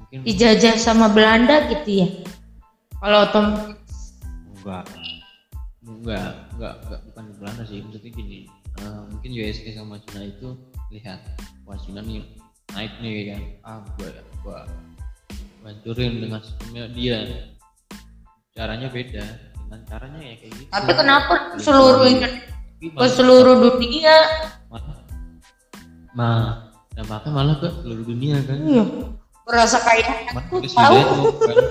mungkin 0.00 0.18
dijajah 0.24 0.74
sama 0.80 1.12
Belanda 1.12 1.68
gitu 1.68 2.06
ya. 2.06 2.08
Kalau 2.96 3.28
Tom 3.36 3.46
enggak. 4.56 4.84
Enggak 5.84 6.32
enggak 6.56 6.74
enggak. 6.88 7.00
Bukan 7.12 7.22
di 7.28 7.34
Belanda 7.36 7.62
sih. 7.68 7.78
Maksudnya 7.84 8.10
gini. 8.16 8.38
Eh, 8.80 9.00
mungkin 9.12 9.30
USA 9.36 9.68
sama 9.76 10.00
Cina 10.08 10.24
itu 10.24 10.56
lihat. 10.88 11.20
Wah 11.68 11.76
Cina 11.76 12.00
nih 12.00 12.24
naik 12.74 12.92
nih 12.98 13.14
kan 13.30 13.42
ah 13.62 13.78
gua 13.94 14.08
gua 14.42 14.58
gua 14.66 14.86
hancurin 15.66 16.22
dengan 16.22 16.40
sistemnya 16.42 16.84
dia. 16.94 17.18
Caranya 18.56 18.88
beda 18.88 19.24
dengan 19.66 19.80
caranya 19.84 20.20
ya 20.22 20.34
kayak 20.38 20.52
gitu. 20.54 20.70
Tapi 20.70 20.92
kenapa 20.94 21.34
seluruh 21.58 22.06
Indonesia? 22.06 22.54
Ke 22.76 23.06
seluruh 23.10 23.56
dunia? 23.66 24.16
Mah 26.16 26.72
dampaknya 26.96 27.30
malah 27.34 27.56
ke 27.60 27.68
seluruh 27.82 28.04
dunia 28.06 28.40
kan? 28.46 28.56
Iya. 28.64 28.84
Berasa 29.44 29.78
kayak 29.84 30.32
aku 30.32 30.64
tahu. 30.70 30.96
Kan. 31.44 31.56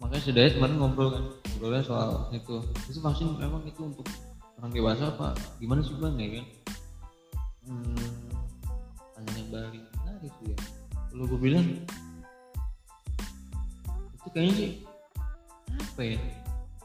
Makanya 0.00 0.32
Dayat 0.32 0.52
kemarin 0.56 0.76
ngobrol 0.80 1.08
kan 1.12 1.24
ngobrolnya 1.52 1.82
soal 1.84 2.30
itu. 2.32 2.62
Itu 2.88 2.98
vaksin 3.02 3.36
memang 3.36 3.66
itu 3.68 3.82
untuk 3.82 4.06
orang 4.62 4.72
dewasa 4.72 5.10
apa 5.12 5.36
gimana 5.60 5.84
sih 5.84 5.92
bang? 6.00 6.14
Ya 6.16 6.28
kan 6.40 6.44
hmm, 7.68 8.08
tanya 9.16 9.42
balik. 9.52 9.84
Menarik 10.02 10.32
sih 10.40 10.46
ya. 10.52 10.58
Kalau 11.12 11.24
gue 11.30 11.40
bilang 11.40 11.66
kayaknya 14.34 14.54
sih 14.58 14.70
apa 15.70 16.02
ya? 16.02 16.18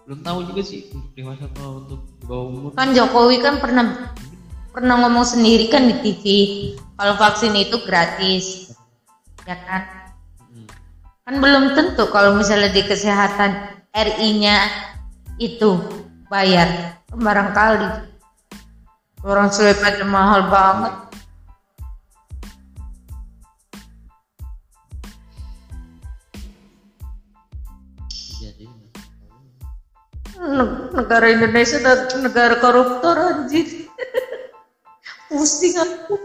Belum 0.06 0.20
tahu 0.22 0.40
juga 0.46 0.62
sih 0.62 0.90
untuk 0.94 1.12
dewasa 1.18 1.50
atau 1.50 1.82
untuk 1.82 2.02
di 2.22 2.26
bawah 2.30 2.46
umur. 2.54 2.70
Kan 2.78 2.94
Jokowi 2.94 3.42
kan 3.42 3.58
pernah 3.58 4.14
pernah 4.70 4.96
ngomong 5.02 5.26
sendiri 5.26 5.66
kan 5.74 5.90
di 5.90 5.96
TV 6.06 6.24
kalau 6.94 7.18
vaksin 7.18 7.58
itu 7.58 7.82
gratis 7.84 8.70
ya 9.50 9.58
kan? 9.66 10.14
Hmm. 10.54 10.70
kan 11.26 11.36
belum 11.42 11.74
tentu 11.74 12.06
kalau 12.14 12.38
misalnya 12.38 12.70
di 12.70 12.86
kesehatan 12.86 13.82
RI-nya 13.98 14.70
itu 15.42 15.82
bayar 16.30 17.02
barangkali 17.10 18.09
orang 19.24 19.52
swab 19.52 19.80
aja 19.84 20.06
mahal 20.08 20.48
banget. 20.48 20.94
Negara 30.96 31.36
Indonesia 31.36 31.84
dan 31.84 32.08
negara 32.24 32.60
koruptor 32.64 33.16
anjir. 33.20 33.92
Pusing 35.28 35.76
aku. 35.76 36.16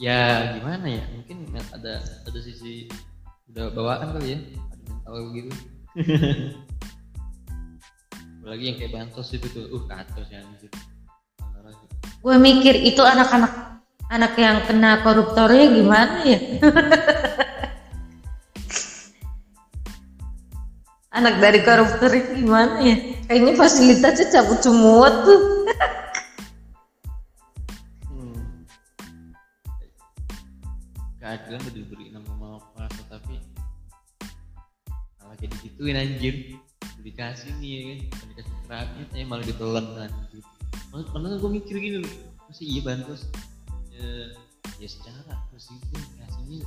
Ya 0.00 0.56
gimana 0.58 0.86
ya? 0.90 1.04
Mungkin 1.14 1.54
ada 1.54 2.02
ada 2.02 2.38
sisi 2.42 2.90
udah 3.52 3.70
bawaan 3.70 4.16
kali 4.18 4.28
ya. 4.34 4.38
Ada 4.74 4.82
mental 4.90 5.14
gitu 5.34 5.52
apalagi 8.50 8.66
yang 8.66 8.82
kayak 8.82 8.90
bansos 8.98 9.30
itu 9.30 9.46
tuh. 9.46 9.70
Uh 9.70 9.86
kacau 9.86 10.26
sih 10.26 10.34
anjir. 10.34 10.66
Gue 12.18 12.34
mikir 12.34 12.82
itu 12.82 12.98
anak-anak 12.98 13.78
anak 14.10 14.34
yang 14.34 14.58
kena 14.66 15.06
koruptornya 15.06 15.70
gimana 15.70 16.18
ya? 16.26 16.42
Anak 21.14 21.38
dari 21.38 21.62
koruptornya 21.62 22.42
gimana 22.42 22.82
ya? 22.82 22.98
Kayaknya 23.30 23.54
fasilitasnya 23.54 24.26
cabut 24.34 24.58
semua 24.58 25.06
tuh. 25.22 25.40
Hmm. 28.10 28.66
keadilan 31.22 31.62
udah 31.62 31.74
diberi 31.78 32.10
nama 32.10 32.34
mama 32.34 32.58
kuasa 32.74 32.98
tapi 33.06 33.38
malah 35.22 35.38
kayak 35.38 35.54
digituin 35.54 35.94
anjir. 35.94 36.58
Dikasih 37.00 37.56
nih 37.64 37.70
ya 37.72 37.80
kan 37.88 38.39
Terakhir 38.70 39.06
eh 39.18 39.26
malah 39.26 39.42
ditelan 39.42 39.86
malah 40.94 41.06
pernah 41.10 41.34
gue 41.34 41.50
mikir 41.58 41.74
gini 41.82 42.06
loh 42.06 42.14
masih 42.46 42.66
iya 42.70 42.80
bantus 42.86 43.26
ya, 43.90 44.06
ya 44.78 44.86
secara 44.86 45.34
terus 45.50 45.74
itu 45.74 45.98
kasihnya 46.18 46.62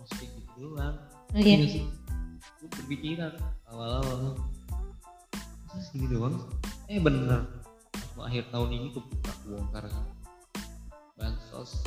masih 0.00 0.16
kayak 0.20 0.30
gitu 0.36 0.52
doang. 0.60 0.96
Iya. 1.32 1.54
nggak 1.56 1.70
sih. 1.72 1.84
Gue 2.60 2.68
berpikiran 2.76 3.32
awal-awal 3.72 4.36
masa 5.64 5.80
segini 5.88 6.12
doang 6.12 6.36
eh 6.92 7.00
bener. 7.00 7.48
Pas 7.92 8.28
akhir 8.28 8.52
tahun 8.52 8.68
ini 8.76 8.86
kebuka 8.92 9.32
bongkar 9.48 9.84
kan. 9.88 10.04
Bansos 11.16 11.80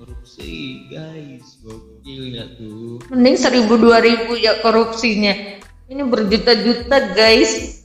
korupsi 0.00 0.88
guys. 0.88 1.60
Gokil 1.60 2.32
nggak 2.32 2.48
tuh. 2.56 2.96
Mending 3.12 3.36
seribu 3.36 3.76
dua 3.76 4.00
ribu 4.00 4.40
ya 4.40 4.56
korupsinya. 4.64 5.60
Ini 5.92 6.00
berjuta-juta 6.00 7.12
guys 7.12 7.79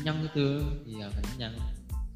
kenyang 0.00 0.24
itu 0.24 0.48
iya 0.88 1.06
kenyang. 1.12 1.52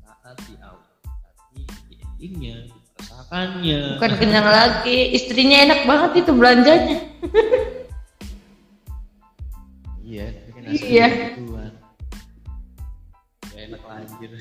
Saat 0.08 0.40
di 0.48 0.56
awal 0.64 0.88
tapi 1.04 1.68
di 1.84 1.94
endingnya 2.00 2.56
merasakannya 2.96 3.80
bukan 4.00 4.12
kenyang 4.16 4.48
lagi 4.48 4.98
istrinya 5.12 5.56
enak 5.68 5.80
banget 5.84 6.10
itu 6.24 6.32
belanjanya. 6.32 6.98
Iya 10.04 10.30
Iya. 10.64 11.08
enak 13.54 13.80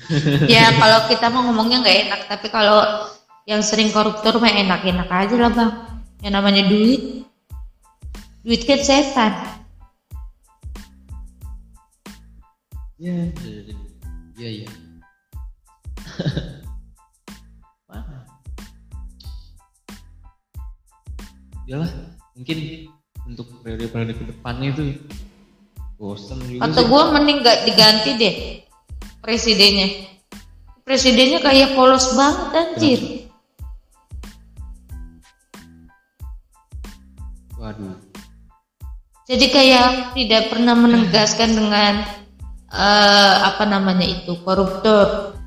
ya 0.54 0.66
kalau 0.76 1.00
kita 1.08 1.32
mau 1.32 1.48
ngomongnya 1.48 1.84
nggak 1.84 2.00
enak 2.08 2.22
tapi 2.28 2.48
kalau 2.52 2.84
yang 3.48 3.64
sering 3.64 3.92
koruptor 3.92 4.40
mah 4.40 4.52
enak-enak 4.52 5.08
aja 5.08 5.36
lah 5.36 5.52
bang. 5.52 5.72
Yang 6.24 6.34
namanya 6.36 6.64
duit. 6.68 7.02
Duit 8.44 8.62
kan 8.68 8.80
setan 8.84 9.63
Iya, 13.04 13.28
iya, 14.40 14.50
iya. 14.64 14.68
Mana? 17.92 18.24
Yalah, 21.68 21.92
mungkin 22.32 22.88
untuk 23.28 23.60
periode-periode 23.60 24.16
ke 24.16 24.24
depannya 24.24 24.72
itu 24.72 24.84
bosan 26.00 26.40
juga 26.48 26.64
sih. 26.72 26.88
gue 26.88 27.04
mending 27.12 27.44
gak 27.44 27.60
diganti 27.68 28.12
deh 28.16 28.36
presidennya. 29.20 30.16
Presidennya 30.88 31.44
kayak 31.44 31.76
polos 31.76 32.08
banget 32.16 32.48
anjir. 32.56 33.00
Waduh, 37.60 38.00
Jadi 39.28 39.46
kayak 39.52 40.16
tidak 40.16 40.56
pernah 40.56 40.76
menegaskan 40.76 41.52
dengan 41.52 42.23
eh, 42.74 43.36
apa 43.48 43.64
namanya 43.70 44.06
itu 44.06 44.34
koruptor. 44.42 45.38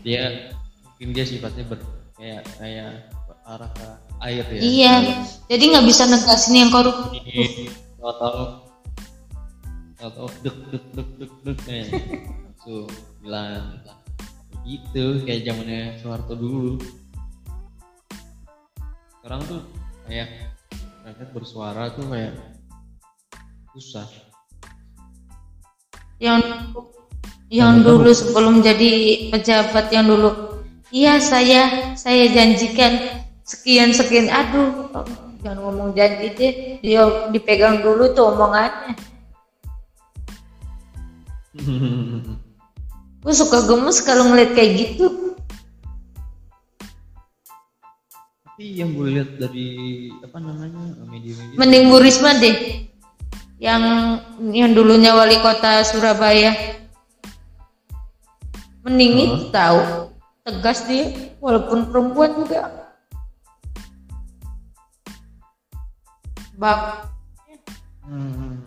dia 0.00 0.52
mungkin 0.84 1.12
dia 1.12 1.24
sifatnya 1.28 1.64
ber 1.68 1.80
kayak 2.16 2.44
kayak 2.56 3.08
arah 3.44 3.70
ke 3.72 3.88
air 4.22 4.44
ya. 4.46 4.60
Iya. 4.60 4.94
Jadi 5.50 5.62
nggak 5.74 5.86
bisa 5.88 6.04
negasin 6.06 6.54
yang 6.54 6.70
korup. 6.70 7.10
Ini 7.10 7.68
tahu 8.00 8.42
tahu 10.00 10.28
dek 10.40 10.56
dek 10.72 10.84
dek 10.96 11.08
dek 11.20 11.32
dek 11.44 11.58
nih 11.68 11.84
langsung 12.48 12.88
bilang 13.20 13.76
gitu 14.64 15.04
kayak 15.28 15.44
zamannya 15.44 16.00
Soeharto 16.00 16.34
dulu 16.40 16.80
sekarang 19.20 19.40
tuh 19.44 19.60
kayak 20.08 20.28
rakyat 21.04 21.28
bersuara 21.36 21.92
tuh 21.92 22.06
kayak 22.08 22.32
susah 23.76 24.08
Yang 26.20 26.40
yang 27.50 27.82
dulu 27.82 28.12
sebelum 28.14 28.62
jadi 28.62 28.90
pejabat 29.32 29.90
yang 29.90 30.06
dulu. 30.06 30.60
Iya 30.92 31.18
saya 31.18 31.94
saya 31.96 32.28
janjikan 32.30 33.24
sekian 33.42 33.90
sekian. 33.96 34.28
Aduh 34.30 34.92
jangan 35.40 35.58
ngomong 35.64 35.96
janji 35.96 36.30
deh. 36.36 36.52
Dia 36.84 37.32
dipegang 37.34 37.80
dulu 37.80 38.12
tuh 38.12 38.36
omongannya. 38.36 38.94
Gue 43.20 43.34
suka 43.36 43.68
gemes 43.68 44.00
kalau 44.00 44.32
ngeliat 44.32 44.56
kayak 44.56 44.72
gitu. 44.80 45.30
tapi 48.60 48.76
yang 48.76 48.92
gue 48.92 49.08
lihat 49.08 49.40
dari 49.40 49.68
apa 50.20 50.36
namanya 50.36 50.92
media-media 51.08 51.56
Mending 51.56 51.88
Bu 51.88 51.96
Risma 51.96 52.36
deh. 52.36 52.89
Yang 53.60 53.82
yang 54.56 54.72
dulunya 54.72 55.12
wali 55.12 55.36
kota 55.38 55.84
Surabaya. 55.84 56.56
Mending 58.80 59.12
Hah? 59.12 59.20
itu 59.20 59.38
tahu. 59.52 59.80
Tegas 60.48 60.88
dia 60.88 61.12
walaupun 61.38 61.92
perempuan 61.92 62.32
juga. 62.34 62.72
Bak 66.56 67.08
Hmm, 68.10 68.58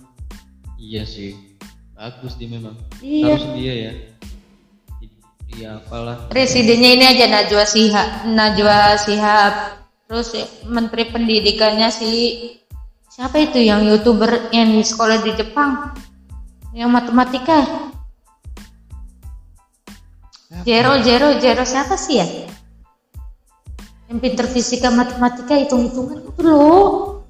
iya 0.80 1.04
sih 1.04 1.36
bagus 1.92 2.40
dia 2.40 2.48
memang 2.48 2.80
Iya. 3.04 3.36
harus 3.36 3.48
dia 3.60 3.74
ya 3.76 3.92
iya 5.52 5.70
apalah 5.84 6.32
presidennya 6.32 6.96
ini 6.96 7.04
aja 7.04 7.28
Najwa 7.28 7.68
Shihab, 7.68 8.10
Najwa 8.32 8.96
Shihab. 8.96 9.54
Terus 10.08 10.30
ya, 10.32 10.46
menteri 10.64 11.12
pendidikannya 11.12 11.92
si 11.92 12.10
siapa 13.14 13.38
itu 13.38 13.62
yang 13.62 13.86
youtuber 13.86 14.50
yang 14.50 14.82
sekolah 14.82 15.22
di 15.22 15.38
Jepang? 15.38 15.94
Yang 16.74 16.90
matematika? 16.90 17.62
Jero 20.66 20.98
Jero 21.06 21.38
Jero 21.38 21.62
siapa 21.62 21.94
sih 21.94 22.18
ya? 22.18 22.26
Yang 24.10 24.18
pinter 24.18 24.46
fisika 24.50 24.90
matematika 24.90 25.54
hitung 25.54 25.86
hitungan 25.86 26.26
itu 26.26 26.42
loh. 26.42 27.22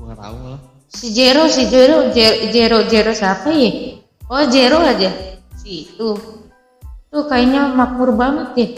Nggak 0.00 0.24
tahu 0.24 0.36
lah. 0.56 0.60
Si 0.88 1.12
Jero 1.12 1.44
si 1.52 1.68
Jero 1.68 2.16
Jero 2.16 2.48
Jero, 2.48 2.78
Jero 2.88 3.12
siapa 3.12 3.52
ya? 3.52 4.00
Oh 4.32 4.44
Jero 4.48 4.80
aja. 4.80 5.12
Si 5.60 5.84
itu. 5.84 6.16
Tuh 7.12 7.24
kayaknya 7.28 7.76
makmur 7.76 8.16
banget 8.16 8.48
ya 8.56 8.68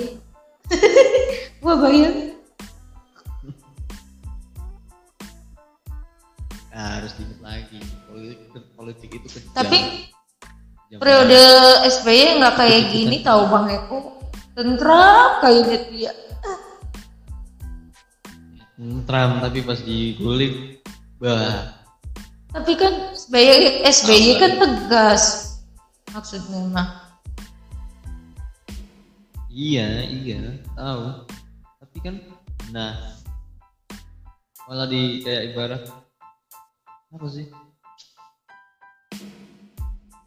gua 1.65 1.75
bayang 1.81 2.28
Nah, 6.79 7.03
harus 7.03 7.11
diingat 7.19 7.43
lagi. 7.43 7.83
Politik 8.07 8.65
politik 8.79 9.11
itu 9.11 9.27
kejam. 9.27 9.51
Tapi 9.51 9.79
periode 10.95 11.43
SBY 11.91 12.39
nggak 12.39 12.55
kayak 12.55 12.83
gini 12.95 13.19
tahu 13.27 13.51
bang 13.51 13.67
Eko. 13.75 13.99
Tentram 14.55 15.43
kayaknya 15.43 15.79
dia 15.91 16.13
Tentram 18.79 19.43
tapi 19.43 19.59
pas 19.67 19.83
digulik 19.83 20.79
bah. 21.19 21.83
Tapi 22.55 22.73
kan 22.79 23.11
SBY, 23.11 23.83
SBY 23.83 24.39
kan 24.39 24.53
tegas. 24.63 25.59
Maksudnya 26.15 26.63
mah. 26.71 26.89
iya 29.51 30.07
iya 30.07 30.63
tahu. 30.79 31.27
Tapi 31.83 31.97
kan 32.07 32.15
nah 32.71 32.95
malah 34.71 34.87
di 34.87 35.27
kayak 35.27 35.43
ibarat 35.51 35.83
apa 37.09 37.27
sih? 37.33 37.47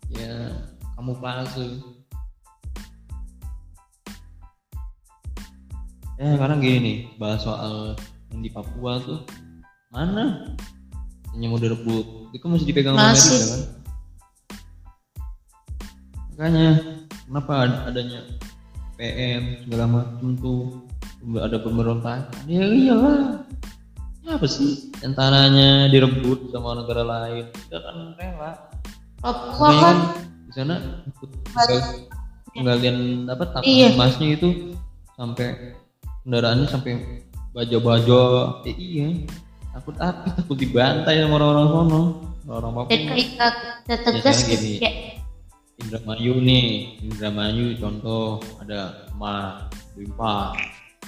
Ya 0.09 0.49
kamu 0.97 1.13
palsu. 1.21 1.67
Ya 6.17 6.37
sekarang 6.37 6.61
gini 6.61 6.77
nih 6.81 6.97
bahas 7.17 7.41
soal 7.45 7.97
yang 8.33 8.41
di 8.41 8.49
Papua 8.49 9.01
tuh. 9.01 9.21
Mana? 9.93 10.57
Yang 11.37 11.49
mau 11.49 11.61
direbut. 11.61 12.05
Itu 12.33 12.37
kan 12.41 12.49
masih 12.57 12.67
dipegang 12.69 12.95
sama. 12.97 13.13
Amerika 13.13 13.45
kan? 13.45 13.61
Makanya 16.31 16.67
kenapa 17.29 17.53
ad- 17.69 17.81
adanya 17.93 18.21
PM 18.97 19.41
segala 19.65 19.85
macam 19.85 20.33
tuh 20.37 20.81
ada 21.37 21.57
pemberontakan? 21.61 22.25
Ya 22.49 22.65
iyalah. 22.65 23.45
ya 23.45 23.80
apa 24.27 24.45
sih? 24.45 24.93
Yang 25.01 25.13
tanahnya 25.15 25.69
direbut 25.89 26.49
sama 26.49 26.77
negara 26.77 27.03
lain. 27.03 27.45
Kita 27.49 27.77
kan 27.79 27.95
rela. 28.15 28.51
Papua 29.17 29.69
kan 29.77 29.97
di 30.45 30.51
sana 30.51 30.75
ikut 31.05 31.29
penggal- 31.45 32.09
penggalian 32.51 32.97
apa 33.25 33.43
tambang 33.49 33.69
Iya. 33.69 33.87
emasnya 33.93 34.27
itu 34.33 34.49
sampai 35.13 35.77
kendaraannya 36.21 36.67
sampai 36.67 36.91
bajo-bajo. 37.51 38.21
Eh, 38.65 38.75
iya. 38.75 39.07
Takut 39.71 39.95
apa 39.97 40.27
takut 40.35 40.57
dibantai 40.57 41.21
sama 41.21 41.37
orang-orang 41.37 41.67
sono. 41.69 42.01
Orang 42.45 42.73
Papua. 42.73 42.89
Ketika 42.89 43.47
tegas 43.85 44.41
Biasanya 44.41 44.57
gini. 44.57 44.73
ya, 44.81 44.91
Indramayu 45.81 46.33
nih 46.37 46.65
Indramayu 47.01 47.73
contoh 47.77 48.37
ada 48.61 49.09
emas 49.13 49.65
limpah 49.97 50.53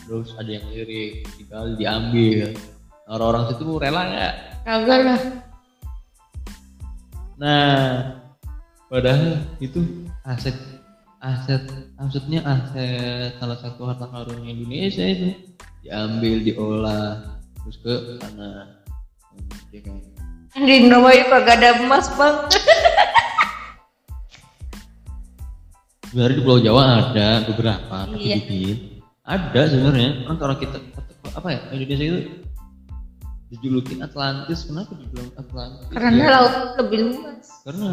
terus 0.04 0.34
ada 0.34 0.50
yang 0.50 0.66
lirik 0.70 1.30
tinggal 1.38 1.78
diambil 1.78 2.58
orang-orang 3.08 3.44
situ 3.52 3.64
rela 3.80 4.02
nggak 4.08 4.34
kagak 4.64 5.00
lah. 5.04 5.22
nah 7.36 7.84
padahal 8.88 9.44
itu 9.60 10.08
aset 10.24 10.56
aset 11.20 11.64
maksudnya 12.00 12.40
aset 12.48 13.36
salah 13.40 13.58
satu 13.60 13.88
harta 13.88 14.08
karun 14.08 14.44
Indonesia 14.48 15.04
itu 15.04 15.36
diambil 15.84 16.36
diolah 16.44 17.40
terus 17.64 17.78
ke 17.84 17.96
Ya 19.74 19.82
kan? 19.82 19.98
Di 20.54 20.86
Indramayu 20.86 21.26
kagak 21.34 21.58
ada 21.58 21.82
emas 21.82 22.06
bang. 22.14 22.38
sebenarnya 26.14 26.38
di 26.38 26.44
Pulau 26.46 26.62
Jawa 26.62 27.10
ada 27.10 27.42
beberapa 27.50 28.06
tapi 28.06 28.22
Iya. 28.22 28.38
dikit 28.38 28.78
ada 29.26 29.62
sebenarnya 29.66 30.30
kan 30.30 30.38
orang 30.38 30.60
kita 30.62 30.78
apa 31.34 31.48
ya 31.50 31.60
Indonesia 31.74 32.06
itu 32.06 32.20
dijulukin 33.54 34.02
Atlantis 34.02 34.66
kenapa 34.66 34.98
dibilang 34.98 35.30
Atlantis? 35.38 35.88
Karena 35.94 36.10
Ya, 36.18 36.28
laut 36.34 36.56
lebih 36.82 37.00
luas. 37.14 37.46
karena 37.62 37.90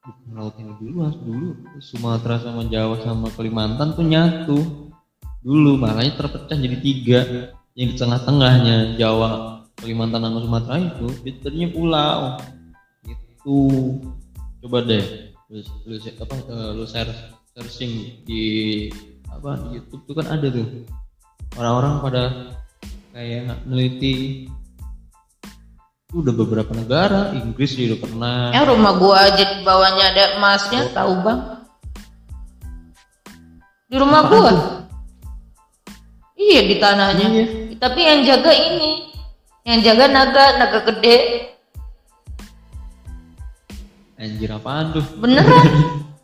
bukan 0.00 0.32
lautnya 0.36 0.64
lebih 0.76 0.86
luas 0.92 1.14
dulu. 1.16 1.48
Sumatera 1.80 2.36
sama 2.44 2.62
Jawa 2.68 3.00
sama 3.00 3.28
Kalimantan 3.32 3.96
tuh 3.96 4.04
nyatu. 4.04 4.58
Dulu 5.40 5.80
makanya 5.80 6.12
terpecah 6.20 6.56
jadi 6.60 6.76
tiga. 6.84 7.20
Yang 7.72 7.88
di 7.88 7.96
tengah-tengahnya 8.04 9.00
Jawa 9.00 9.64
Kalimantan 9.80 10.20
sama 10.28 10.38
Sumatera 10.44 10.76
itu 10.76 11.06
tadinya 11.40 11.68
pulau. 11.72 12.20
Itu 13.08 13.56
coba 14.60 14.84
deh 14.84 15.32
lu, 15.48 15.64
lu 15.88 15.96
apa 15.96 16.34
eh, 16.36 16.70
lu 16.76 16.84
share 16.84 17.12
searching 17.56 18.20
di 18.28 18.44
apa 19.32 19.56
di 19.64 19.80
YouTube 19.80 20.04
tuh 20.04 20.14
kan 20.20 20.28
ada 20.36 20.46
tuh. 20.52 20.84
Orang-orang 21.56 22.04
pada 22.04 22.22
kayak 23.10 23.66
neliti 23.66 24.46
itu 26.10 26.14
udah 26.26 26.34
beberapa 26.34 26.74
negara 26.74 27.30
Inggris 27.38 27.78
juga 27.78 27.94
udah 27.94 28.00
pernah 28.02 28.36
Ya 28.50 28.62
rumah 28.66 28.92
gua 28.98 29.30
aja 29.30 29.44
di 29.46 29.62
bawahnya 29.62 30.04
ada 30.10 30.24
emasnya, 30.38 30.90
tahu 30.90 31.22
bang? 31.22 31.40
Di 33.90 33.96
rumah 33.98 34.26
Apaan 34.26 34.30
gua. 34.34 34.50
tuh? 34.50 34.58
Iya 36.40 36.60
di 36.66 36.76
tanahnya. 36.82 37.26
Iya. 37.30 37.46
Tapi 37.78 38.00
yang 38.02 38.20
jaga 38.26 38.52
ini, 38.54 38.90
yang 39.62 39.78
jaga 39.86 40.04
naga, 40.10 40.44
naga 40.58 40.80
gede. 40.90 41.18
anjir 44.20 44.52
apaan 44.52 44.92
tuh 44.92 45.04
Beneran? 45.16 45.64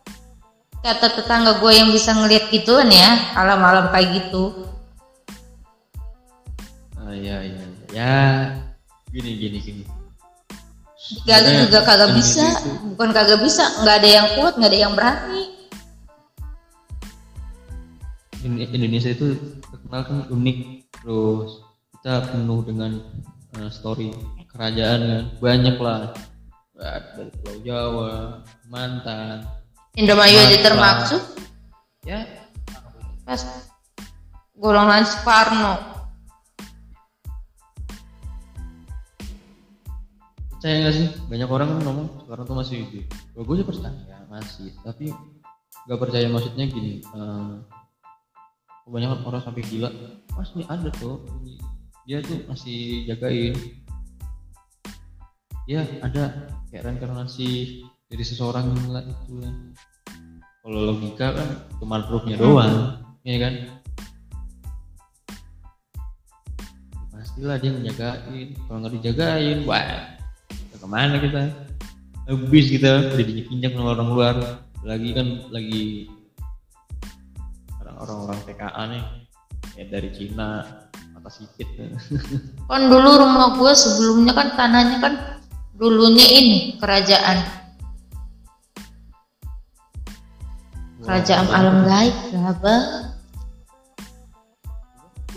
Kata 0.85 1.17
tetangga 1.17 1.59
gue 1.59 1.73
yang 1.73 1.91
bisa 1.91 2.13
ngeliat 2.13 2.53
gituan 2.53 2.93
ya, 2.93 3.35
malam-malam 3.35 3.89
kayak 3.91 4.23
gitu. 4.23 4.76
Ah, 7.07 7.15
ya 7.15 7.37
ya 7.47 7.63
ya 7.95 8.15
gini 9.15 9.31
gini 9.39 9.59
gini. 9.63 9.85
Gali 11.23 11.39
Sebenarnya 11.39 11.63
juga 11.71 11.81
kagak 11.87 12.11
bisa, 12.19 12.43
itu- 12.43 12.83
bukan 12.93 13.11
kagak 13.15 13.39
bisa, 13.39 13.63
nggak 13.79 13.97
ada 14.03 14.09
yang 14.11 14.27
kuat, 14.35 14.59
nggak 14.59 14.71
ada 14.75 14.81
yang 14.83 14.93
berani. 14.99 15.45
Ini- 18.43 18.71
Indonesia 18.71 19.11
itu 19.11 19.39
terkenal 19.71 20.03
kan 20.03 20.19
unik 20.31 20.59
terus 20.99 21.63
kita 21.95 22.27
penuh 22.31 22.61
dengan 22.67 22.91
eh, 23.57 23.71
story 23.71 24.11
kerajaan 24.51 25.01
kan. 25.07 25.23
Banyak 25.39 25.77
lah. 25.79 26.11
Dari 26.77 27.33
Pulau 27.41 27.57
Jawa 27.65 28.13
Mantan 28.69 29.49
Indramayu 29.97 30.37
aja 30.37 30.59
termaksud. 30.61 31.23
Ya. 32.05 32.21
Pas 33.25 33.41
golongan 34.53 35.09
Soekarno. 35.09 35.96
Percaya 40.67 40.83
gak 40.83 40.99
sih? 40.99 41.09
Banyak 41.31 41.47
orang 41.47 41.69
kan 41.71 41.79
ngomong 41.87 42.07
sekarang 42.27 42.43
tuh 42.51 42.57
masih 42.59 42.77
hidup. 42.83 43.07
Kalau 43.07 43.45
gue 43.47 43.55
sih 43.55 43.67
percaya 43.71 44.19
masih. 44.27 44.69
Tapi 44.83 45.07
gak 45.87 46.01
percaya 46.03 46.27
maksudnya 46.27 46.67
gini 46.67 46.93
eh, 47.07 47.55
kebanyakan 48.83 49.19
orang 49.31 49.43
sampai 49.47 49.63
gila 49.63 49.95
masih 50.35 50.67
ada 50.67 50.91
tuh 50.99 51.23
dia 52.03 52.19
tuh 52.19 52.43
masih 52.51 53.07
jagain. 53.07 53.55
Ya 55.71 55.87
ada 56.03 56.51
kayak 56.75 56.83
reinkarnasi 56.83 57.87
dari 58.11 58.25
seseorang 58.27 58.67
lah 58.91 59.07
itu 59.07 59.39
lah 59.39 59.55
kalau 60.67 60.83
logika 60.83 61.31
kan 61.31 61.49
cuma 61.79 62.03
rohnya 62.03 62.35
doang 62.43 63.07
ya 63.23 63.39
kan? 63.39 63.55
Pastilah 67.15 67.55
dia 67.63 67.71
menjagain 67.71 68.59
kalau 68.67 68.83
nggak 68.83 68.95
dijagain 68.99 69.63
wah 69.63 70.16
ke 70.77 70.87
mana 70.87 71.17
kita? 71.19 71.43
Habis 72.27 72.67
kita 72.69 73.15
udah 73.15 73.27
diinjak 73.27 73.73
sama 73.75 73.97
orang 73.97 74.09
luar. 74.13 74.37
Lagi 74.87 75.11
kan 75.17 75.27
lagi 75.51 76.11
orang-orang 77.97 78.39
TKA 78.45 78.83
nih. 78.93 79.05
Kayak 79.77 79.89
dari 79.93 80.11
Cina 80.15 80.49
atas 81.17 81.43
sikit 81.43 81.69
Kan 82.71 82.83
dulu 82.87 83.11
rumah 83.19 83.57
gue 83.59 83.73
sebelumnya 83.77 84.33
kan 84.33 84.49
tanahnya 84.55 84.97
kan 85.03 85.15
dulunya 85.77 86.25
ini 86.25 86.59
kerajaan. 86.81 87.45
Kerajaan 91.05 91.47
alam 91.51 91.77
gaib 91.87 92.17
lah 92.35 92.55
bang. 92.59 92.85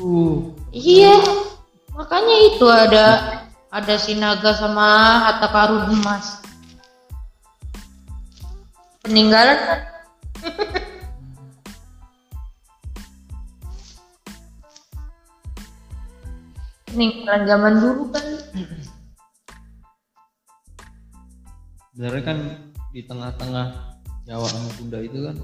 uh. 0.02 0.38
Iya, 0.70 1.18
makanya 1.94 2.36
itu 2.50 2.66
ada 2.70 3.06
ada 3.70 4.02
sinaga 4.02 4.58
sama 4.58 5.22
harta 5.30 5.46
karun 5.54 5.94
emas. 5.94 6.42
Peninggalan 9.06 9.62
kan? 9.62 9.86
Peninggalan 16.90 17.46
zaman 17.46 17.78
dulu 17.78 18.10
kan. 18.10 18.26
sebenarnya 22.00 22.24
kan 22.24 22.40
di 22.96 23.04
tengah-tengah 23.04 23.68
Jawa 24.24 24.48
sama 24.48 24.72
Sunda 24.80 25.04
itu 25.04 25.20
kan 25.20 25.36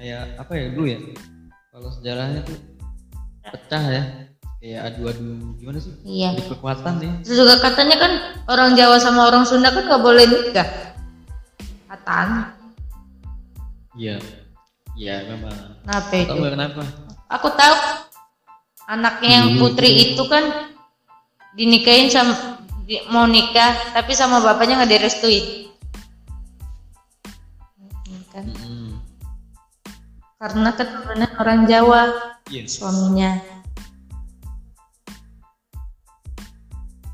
kayak 0.00 0.32
apa 0.40 0.52
ya 0.56 0.72
dulu 0.72 0.88
ya 0.88 0.96
kalau 1.68 1.92
sejarahnya 1.92 2.40
tuh 2.40 2.56
pecah 3.52 3.84
ya 3.92 4.02
kayak 4.64 4.96
adu-adu 4.96 5.52
gimana 5.60 5.76
sih 5.76 5.92
Iya. 6.02 6.32
adu 6.32 6.56
kekuatan 6.56 6.96
ya 6.96 7.12
Terus 7.20 7.36
juga 7.36 7.60
katanya 7.60 7.96
kan 8.00 8.12
orang 8.48 8.72
Jawa 8.72 8.96
sama 8.96 9.28
orang 9.28 9.44
Sunda 9.44 9.68
kan 9.68 9.84
nggak 9.84 10.00
boleh 10.00 10.24
nikah. 10.24 10.68
Katanya. 11.84 12.56
iya 13.92 14.16
iya 14.96 15.28
memang 15.28 15.52
Kenapa 15.84 16.08
tahu 16.08 16.16
itu? 16.18 16.32
nggak 16.34 16.52
kenapa 16.56 16.80
Aku 17.30 17.48
tahu 17.52 17.76
anaknya 18.86 19.30
yang 19.34 19.48
Iya, 19.52 19.58
putri 19.60 19.90
itu 20.02 20.22
kan 20.26 20.44
dinikahin 21.52 22.08
sama 22.08 22.56
di- 22.82 23.04
mau 23.08 23.24
nikah 23.24 23.70
tapi 23.92 24.12
sama 24.12 24.40
bapaknya 24.40 24.80
nggak 24.80 24.92
direstuin 24.96 25.68
Hmm, 27.76 28.22
kan? 28.28 28.44
Mm-mm. 28.48 28.96
karena 30.36 30.70
keturunan 30.72 31.30
orang 31.36 31.60
Jawa 31.64 32.02
Yes. 32.48 32.76
suaminya 32.76 33.40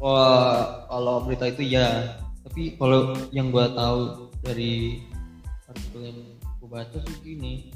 Wah, 0.01 0.89
kalau 0.89 1.29
berita 1.29 1.45
itu 1.53 1.63
ya. 1.77 2.17
Tapi 2.41 2.75
kalau 2.81 3.13
yang 3.37 3.53
gua 3.53 3.69
tahu 3.71 4.33
dari 4.41 5.05
artikel 5.69 6.01
yang 6.09 6.19
gua 6.59 6.69
baca 6.81 6.99
sih 7.05 7.17
gini. 7.21 7.69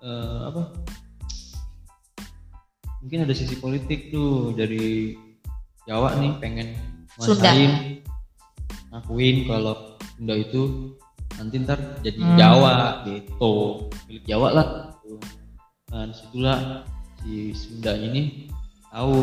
Eh, 0.00 0.38
apa? 0.48 0.72
Mungkin 3.04 3.28
ada 3.28 3.36
sisi 3.36 3.56
politik 3.60 4.08
tuh 4.08 4.56
dari 4.56 5.12
Jawa 5.88 6.16
nih 6.20 6.32
pengen 6.40 6.68
nguasain 7.18 7.72
ngakuin 8.90 9.36
kalau 9.48 9.96
Sunda 10.14 10.34
itu 10.36 10.92
nanti 11.38 11.56
ntar 11.64 11.78
jadi 12.04 12.20
Hmm. 12.20 12.36
Jawa 12.36 12.74
gitu 13.08 13.52
milik 14.10 14.24
Jawa 14.28 14.48
lah 14.52 14.68
nah 15.90 16.06
di 16.06 16.14
situlah 16.14 16.58
si 17.22 17.50
Sunda 17.56 17.96
ini 17.96 18.46
tahu 18.92 19.16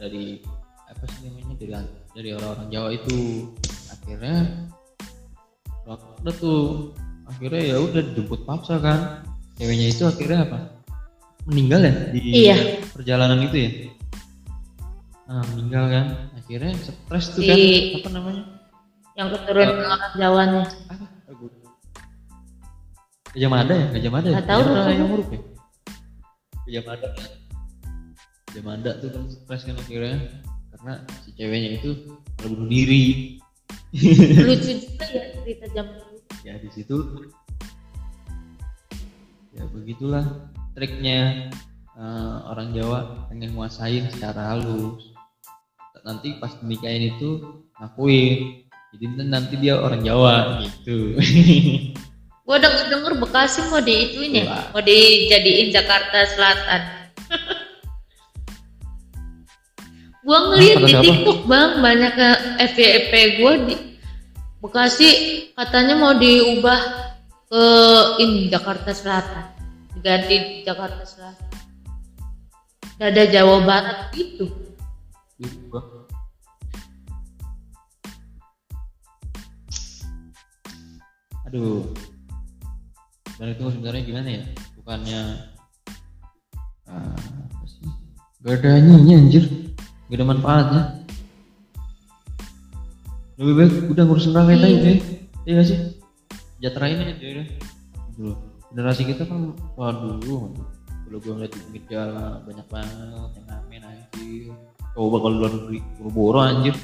dari 0.00 0.40
apa 0.84 1.04
sih 1.10 1.26
namanya 1.26 1.54
dari 1.58 1.72
dari 2.14 2.28
orang-orang 2.34 2.68
Jawa 2.70 2.88
itu. 2.94 3.48
Akhirnya 3.90 4.36
udah 5.86 6.34
tuh. 6.36 6.92
Akhirnya 7.24 7.62
ya 7.72 7.76
udah 7.80 8.02
dijemput 8.04 8.44
paksa 8.44 8.76
kan. 8.80 9.24
Ceweknya 9.56 9.86
itu 9.88 10.02
akhirnya 10.04 10.38
apa? 10.44 10.58
Meninggal 11.48 11.80
ya 11.84 11.94
di 12.12 12.18
Iya. 12.44 12.56
perjalanan 12.92 13.40
itu 13.44 13.56
ya? 13.56 13.70
Nah 15.30 15.40
meninggal 15.54 15.84
kan. 15.88 16.06
Akhirnya 16.36 16.72
stres 16.76 17.32
tuh 17.32 17.40
kan. 17.44 17.56
Apa 18.00 18.10
namanya? 18.12 18.44
yang 19.14 19.30
keturunan 19.30 19.78
orang 19.78 20.12
Jawanya. 20.18 20.62
apa? 20.90 21.06
Gajah 23.34 23.50
Mada 23.50 23.74
ya? 23.74 23.86
Gajah 23.94 24.10
Mada 24.10 24.26
ya? 24.30 24.34
Nggak 24.38 24.46
tahu 24.50 24.60
Gajah 24.62 24.74
Mada. 24.74 24.82
Tuh. 24.86 24.94
yang 24.94 25.10
huruf 25.10 25.28
ya 25.30 25.40
Gajah 26.66 26.82
Mada 26.86 27.08
Gajah 28.54 28.70
Mada 28.70 29.02
tuh 29.02 29.10
kan 29.10 29.26
stres 29.26 29.66
kan 29.66 29.74
akhirnya. 29.74 30.30
Karena 30.70 31.02
si 31.26 31.34
ceweknya 31.34 31.74
itu 31.74 31.90
malah 32.38 32.54
bunuh 32.54 32.70
diri. 32.70 33.06
Lucu 34.46 34.78
juga 34.78 35.06
ya 35.10 35.34
cerita 35.42 35.66
dulu 35.74 36.14
ya 36.46 36.54
di 36.62 36.70
situ. 36.70 37.26
Ya 39.58 39.66
begitulah 39.74 40.22
triknya 40.78 41.50
eh, 41.98 42.36
orang 42.46 42.70
Jawa 42.78 43.26
pengen 43.26 43.58
nguasain 43.58 44.06
secara 44.14 44.54
halus. 44.54 45.02
Nanti 46.06 46.38
pas 46.38 46.54
nikahin 46.62 47.10
itu 47.10 47.58
ngakuin. 47.82 48.70
Jadi 48.94 49.04
nanti 49.18 49.58
dia 49.58 49.82
orang 49.82 50.06
Jawa 50.06 50.62
gitu. 50.62 51.18
Gua 52.46 52.62
denger 52.62 52.86
denger 52.86 53.18
Bekasi 53.18 53.66
mau 53.66 53.82
diituin 53.82 54.30
ya? 54.30 54.46
Wah. 54.46 54.78
mau 54.78 54.82
dijadiin 54.84 55.74
Jakarta 55.74 56.22
Selatan 56.38 57.03
gua 60.24 60.38
ngeliat 60.50 60.76
di 60.80 60.88
siapa? 60.88 61.04
TikTok 61.04 61.40
bang 61.46 61.70
banyak 61.84 62.12
ke 62.16 62.28
FYP 62.74 63.12
gua 63.38 63.52
di 63.62 63.76
Bekasi 64.64 65.08
katanya 65.52 65.94
mau 66.00 66.16
diubah 66.16 66.80
ke 67.52 67.64
ini 68.24 68.48
Jakarta 68.48 68.96
Selatan 68.96 69.44
diganti 69.92 70.64
Jakarta 70.64 71.04
Selatan 71.04 71.52
Gak 72.96 73.10
ada 73.12 73.24
Jawa 73.28 73.60
Barat 73.60 74.08
gitu 74.16 74.64
Gitu. 75.34 75.66
Aduh. 81.50 81.82
Dan 83.34 83.50
itu 83.50 83.64
sebenarnya 83.74 84.02
gimana 84.06 84.28
ya? 84.30 84.44
Bukannya 84.78 85.20
apa 86.86 87.66
sih? 87.66 87.82
Gak 88.46 88.62
ada 88.62 88.78
ininya 88.78 89.14
anjir. 89.26 89.44
Gak 90.14 90.22
ada 90.22 90.30
manfaatnya. 90.30 90.82
Lebih 93.34 93.54
baik 93.58 93.72
udah 93.98 94.04
ngurusin 94.06 94.30
rakyat 94.30 94.62
aja 94.62 94.78
deh. 94.78 94.98
Iya 95.42 95.52
gak 95.58 95.66
sih? 95.66 95.78
Sejahterain 96.54 97.02
aja 97.02 97.18
deh. 97.18 97.48
Gitu 98.14 98.22
loh. 98.22 98.38
Generasi 98.70 99.10
kita 99.10 99.26
kan 99.26 99.58
waduh 99.74 100.22
kalau 101.14 101.18
gue 101.30 101.34
ngeliat 101.38 101.52
di 101.54 101.60
pinggir 101.70 101.82
jalan 101.94 102.42
banyak 102.42 102.66
banget 102.74 103.30
yang 103.38 103.46
ngamen 103.46 103.82
anjir 103.86 104.50
coba 104.98 105.16
kalau 105.22 105.36
luar 105.38 105.52
negeri 105.54 105.78
boro-boro 105.94 106.40
anjir 106.42 106.74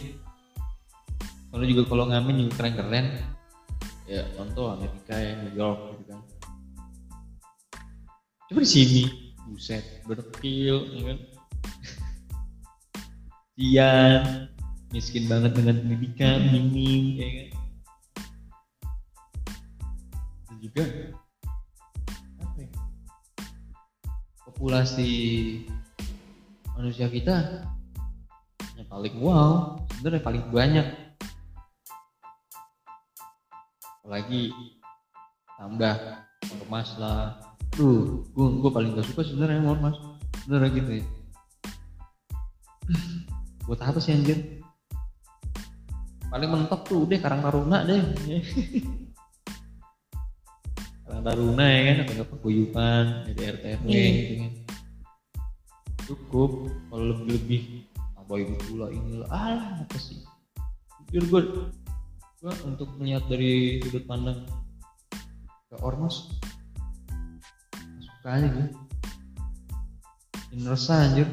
kalau 1.50 1.64
juga 1.66 1.82
kalau 1.90 2.04
ngamen 2.06 2.34
juga 2.46 2.52
keren-keren 2.62 3.06
ya 4.06 4.22
contoh 4.38 4.70
Amerika 4.70 5.18
ya 5.18 5.34
New 5.34 5.54
York 5.58 5.80
gitu 5.98 6.02
kan 6.14 6.20
coba 8.46 8.60
di 8.62 8.70
sini 8.70 9.02
buset 9.50 9.82
berkil 10.06 10.78
ya 10.94 11.02
kan 11.10 11.18
Sian 13.60 14.48
miskin 14.88 15.28
banget 15.28 15.52
dengan 15.52 15.84
pendidikan 15.84 16.48
minim 16.48 17.20
ya 17.20 17.28
kan? 17.28 17.48
Dan 20.48 20.56
juga 20.64 20.84
apa 22.40 22.56
ya, 22.56 22.68
populasi 24.48 25.12
manusia 26.72 27.12
kita 27.12 27.68
yang 28.80 28.88
paling 28.88 29.20
wow 29.20 29.76
sebenarnya 29.92 30.24
paling 30.24 30.44
banyak. 30.48 30.88
Apalagi 34.00 34.56
tambah 35.60 35.96
ormas 36.64 36.96
lah. 36.96 37.36
Tuh 37.76 38.24
gue 38.32 38.46
gue 38.64 38.70
paling 38.72 38.96
gak 38.96 39.04
suka 39.04 39.20
sebenarnya 39.20 39.68
ormas. 39.68 40.00
Sebenarnya 40.48 40.80
gitu 40.80 40.92
ya 41.04 41.19
buat 43.66 43.80
apa 43.82 43.98
sih 43.98 44.12
anjir? 44.16 44.60
Paling 46.30 46.48
mentok 46.50 46.86
tuh 46.86 47.04
udah 47.04 47.18
karang 47.18 47.42
taruna 47.42 47.82
deh. 47.82 47.98
Karang 51.04 51.22
taruna 51.26 51.64
ya 51.66 51.80
kan? 51.90 51.96
Atau 52.06 52.14
nggak 52.14 52.30
paguyuban 52.30 53.04
jadi 53.34 53.40
RT 53.50 53.64
RW 53.82 53.86
Iya. 53.90 54.06
gitu 54.14 54.34
kan. 54.38 54.52
Cukup 56.06 56.50
kalau 56.86 57.04
lebih 57.10 57.26
lebih 57.34 57.62
tambahin 58.14 58.54
pula 58.62 58.86
ini 58.94 59.12
lah. 59.18 59.28
Alah 59.34 59.66
apa 59.82 59.98
sih? 59.98 60.22
Jujur 61.10 61.24
gue 61.26 61.42
gue 62.40 62.54
untuk 62.64 62.88
melihat 62.96 63.26
dari 63.28 63.82
sudut 63.84 64.06
pandang 64.08 64.48
ke 65.68 65.76
ormas 65.84 66.32
suka 68.00 68.28
aja 68.32 68.48
gue 68.48 68.68
ini 70.56 70.64
resah 70.64 71.04
anjir 71.04 71.28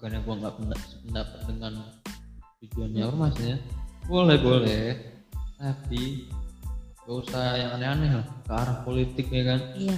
bukannya 0.00 0.24
gue 0.24 0.34
nggak 0.40 0.54
penda- 0.56 0.88
sependapat 0.88 1.40
dengan 1.44 1.72
tujuannya. 2.64 3.02
Ormas 3.04 3.36
ya. 3.36 3.56
Boleh 4.08 4.40
boleh. 4.40 4.84
tapi 5.60 6.24
gak 7.04 7.16
usah 7.20 7.52
yang 7.60 7.76
aneh-aneh 7.76 8.16
lah. 8.16 8.26
Ke 8.48 8.52
arah 8.56 8.80
politik 8.80 9.28
ya 9.28 9.44
kan? 9.44 9.60
Iya. 9.76 9.96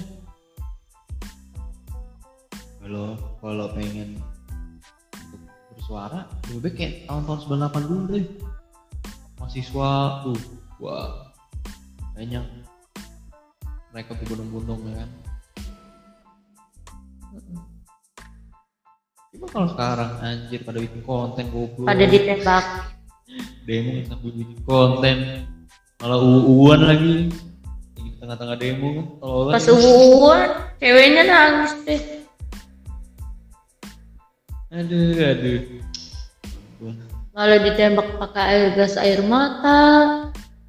Kalau 2.83 3.15
kalau 3.39 3.71
pengen 3.71 4.19
untuk 5.23 5.39
bersuara 5.71 6.27
lebih 6.51 6.67
baik 6.67 6.75
kayak 6.75 6.93
tahun-tahun 7.07 7.39
98 7.71 7.87
dulu 7.87 8.03
deh. 8.11 8.27
Mahasiswa 9.39 9.91
tuh 10.27 10.39
wah 10.83 11.31
banyak 12.11 12.43
mereka 13.95 14.11
berbondong-bondong 14.19 14.83
ya 14.83 14.95
kan 14.99 15.11
Kalau 19.49 19.67
sekarang? 19.73 20.11
Anjir 20.23 20.59
pada 20.63 20.79
bikin 20.79 21.01
konten 21.03 21.45
goblok. 21.51 21.87
Pada 21.89 22.05
ditembak. 22.07 22.65
Demo 23.65 23.91
sambil 24.07 24.31
bikin 24.35 24.59
konten. 24.63 25.17
Malah 25.99 26.19
uuan 26.19 26.81
lagi. 26.83 27.15
Di 27.95 28.11
tengah-tengah 28.19 28.57
demo 28.59 28.87
kan 28.93 29.05
tolol 29.19 29.51
pas 29.55 29.67
uwan 29.71 30.49
ceweknya 30.79 31.23
nangis 31.27 31.73
deh. 31.87 32.01
Aduh 34.73 35.15
aduh. 35.15 35.61
Malah 37.33 37.59
ditembak 37.65 38.07
pakai 38.21 38.43
air 38.51 38.65
gas 38.77 38.95
air 38.99 39.23
mata. 39.25 39.81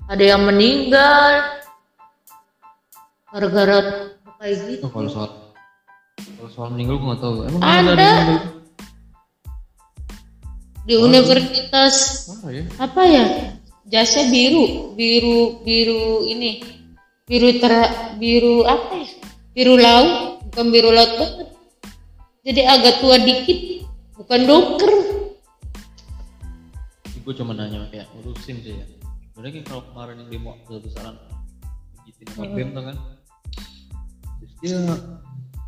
Ada 0.08 0.37
yang 0.37 0.42
meninggal. 0.46 1.60
Gara-gara 3.34 3.78
kayak 4.38 4.56
gitu 4.70 4.84
Oh, 4.87 4.92
kalau 4.92 5.10
soal 5.10 5.28
kalau 6.38 6.50
soal 6.52 6.68
meninggal 6.76 7.00
gue 7.00 7.08
nggak 7.10 7.22
tahu. 7.24 7.37
Emang 7.48 7.60
Ada. 7.64 7.82
meninggal 7.82 8.26
di 10.85 10.92
di 10.92 10.94
universitas. 11.01 11.94
Parah 12.29 12.53
ya. 12.53 12.64
apa 12.81 13.03
ya? 13.05 13.25
Jasnya 13.88 14.29
biru 14.33 14.94
biru 14.97 15.61
biru 15.64 16.25
ini. 16.29 16.61
Biru 17.25 17.57
ter 17.61 17.73
biru 18.20 18.68
apa 18.68 18.92
ya? 19.01 19.09
Biru 19.57 19.75
laut 19.81 20.44
bukan 20.51 20.66
biru 20.68 20.90
laut 20.92 21.12
banget. 21.16 21.49
Jadi 22.44 22.61
agak 22.68 23.01
tua 23.01 23.16
dikit 23.16 23.88
bukan 24.20 24.40
doker 24.44 25.05
gue 27.25 27.35
cuma 27.40 27.57
nanya 27.57 27.88
kayak 27.88 28.07
ngurusin 28.12 28.61
sih 28.61 28.77
ya. 28.77 28.87
Sebenarnya 29.33 29.64
kalau 29.64 29.83
kemarin 29.90 30.20
yang 30.20 30.29
demo 30.29 30.53
besar 30.68 30.81
besaran 30.85 31.16
gitu 32.05 32.20
nama 32.37 32.44
BEM 32.53 32.68
tuh 32.77 32.85
kan. 32.85 32.97
Terus 34.38 34.53
dia 34.61 34.79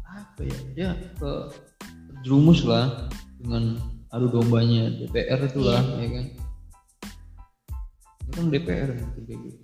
apa 0.04 0.40
ya 0.44 0.58
dia 0.76 0.88
ke 1.16 1.32
terjerumus 2.12 2.60
lah 2.68 3.08
dengan 3.40 3.80
adu 4.16 4.32
dombanya. 4.32 4.88
DPR 4.96 5.40
itu 5.44 5.60
lah 5.60 5.84
ya 6.00 6.08
kan? 6.08 6.26
Itu 8.24 8.30
kan 8.32 8.46
DPR 8.48 8.90
gitu 8.96 9.18
kayak 9.28 9.40
gitu. 9.44 9.58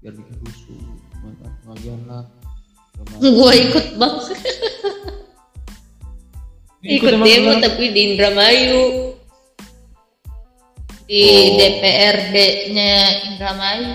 Biar 0.00 0.12
bikin 0.16 0.36
rusuh. 0.40 0.80
Pengajian 1.62 2.00
lah. 2.08 2.24
Gua 3.20 3.52
ikut 3.52 3.86
bang. 4.00 4.16
Ikut 6.78 7.10
emang 7.10 7.26
demo 7.26 7.52
gimana? 7.58 7.62
tapi 7.68 7.84
di 7.90 8.00
Indramayu. 8.14 8.84
Di 11.04 11.22
Oh. 11.26 11.56
DPRD-nya 11.58 12.94
Indramayu. 13.34 13.92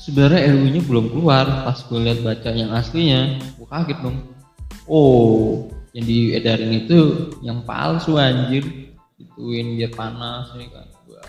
Sebenarnya 0.00 0.54
RU-nya 0.54 0.82
belum 0.86 1.06
keluar. 1.12 1.46
Pas 1.66 1.78
gue 1.82 1.98
lihat 2.00 2.24
baca 2.24 2.50
yang 2.54 2.70
aslinya 2.72 3.38
gue 3.38 3.68
kaget 3.68 3.98
dong. 4.00 4.18
Oh 4.86 5.75
yang 5.96 6.04
diedarin 6.04 6.72
itu 6.76 7.32
yang 7.40 7.64
palsu 7.64 8.20
anjir. 8.20 8.92
Ituin 9.16 9.80
biar 9.80 9.92
panas 9.96 10.52
ini 10.52 10.68
kan. 10.68 10.84
Gue 11.08 11.20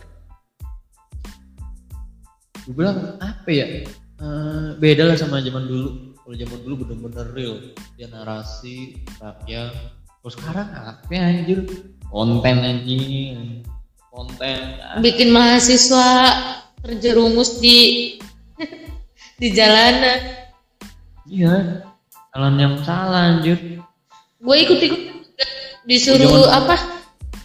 gue 2.67 2.73
bilang 2.75 3.15
apa 3.23 3.47
ya? 3.47 3.87
Eh, 4.19 4.69
beda 4.75 5.07
lah 5.07 5.15
sama 5.15 5.39
zaman 5.39 5.71
dulu. 5.71 6.11
Kalau 6.19 6.35
zaman 6.35 6.59
dulu 6.67 6.73
bener-bener 6.83 7.27
real. 7.31 7.55
Dia 7.95 8.11
narasi 8.11 8.99
rakyat. 9.23 9.71
Terus 10.19 10.35
sekarang 10.35 10.67
apa 10.75 11.15
anjir? 11.15 11.63
Konten 12.11 12.57
anjing. 12.59 13.63
Konten 14.11 14.59
ah. 14.83 14.99
bikin 14.99 15.31
mahasiswa 15.31 16.09
terjerumus 16.83 17.63
di 17.63 18.19
di 19.39 19.47
jalanan. 19.55 20.43
Iya, 21.23 21.87
jalan 22.35 22.55
yang 22.59 22.75
salah 22.83 23.31
anjir. 23.31 23.76
Gue 24.37 24.55
ikut 24.57 24.79
ikut 24.79 25.01
disuruh 25.83 26.25
Jangan- 26.45 26.55
apa? 26.63 26.75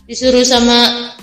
Disuruh 0.02 0.44
sama 0.44 0.78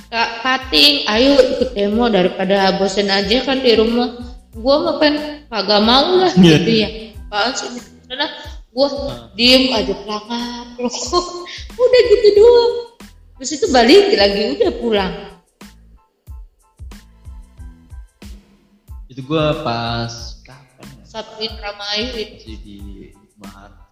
kak 0.07 0.41
Pating 0.41 1.05
ayo 1.05 1.35
ikut 1.37 1.69
demo 1.71 2.07
daripada 2.07 2.73
bosen 2.75 3.07
aja 3.07 3.43
kan 3.43 3.59
di 3.59 3.75
rumah. 3.75 4.09
Gue 4.49 4.75
mau 4.79 4.97
pengen 4.97 5.45
kagak 5.45 5.81
mau 5.81 6.17
lah 6.17 6.31
Iya. 6.33 6.57
gitu 6.57 6.71
ya. 6.73 6.89
Apaan 7.29 7.51
sih? 7.53 7.69
Karena 8.09 8.25
gue 8.69 8.87
diem 9.35 9.69
aja 9.69 9.93
pelangap 9.93 10.67
udah 11.83 12.01
gitu 12.07 12.27
doang. 12.35 12.73
Terus 13.37 13.51
itu 13.55 13.65
balik 13.69 14.03
lagi 14.13 14.41
udah 14.57 14.71
pulang. 14.81 15.13
Itu 19.09 19.25
gua 19.25 19.65
pas 19.65 20.37
kapan 20.45 20.85
ya? 20.85 21.03
satu 21.03 21.41
Indramayu 21.41 22.13
itu 22.13 22.35
Masih 22.45 22.57
di 22.61 22.77
Maret. 23.41 23.88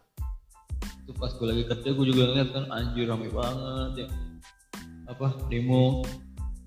Itu 1.08 1.16
pas 1.16 1.32
gua 1.34 1.48
lagi 1.50 1.64
kerja 1.64 1.90
gua 1.90 2.04
juga 2.04 2.22
ngeliat 2.28 2.50
kan 2.52 2.64
anjir 2.68 3.08
rame 3.08 3.32
banget 3.32 3.92
ya. 3.96 4.08
Apa 5.08 5.40
demo 5.48 6.04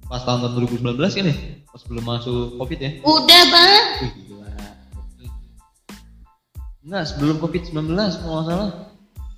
pas 0.09 0.25
tahun 0.25 0.49
2019 0.57 0.81
kan 0.97 1.29
ya? 1.29 1.37
Pas 1.69 1.83
belum 1.85 2.03
masuk 2.03 2.57
Covid 2.57 2.79
ya. 2.79 2.91
udah 3.05 3.43
bang 3.47 3.85
Wih 4.01 4.13
gila. 4.19 4.49
Enggak, 6.81 7.05
sebelum 7.07 7.37
Covid-19 7.39 7.93
kalau 7.93 8.33
nggak 8.35 8.47
salah. 8.49 8.71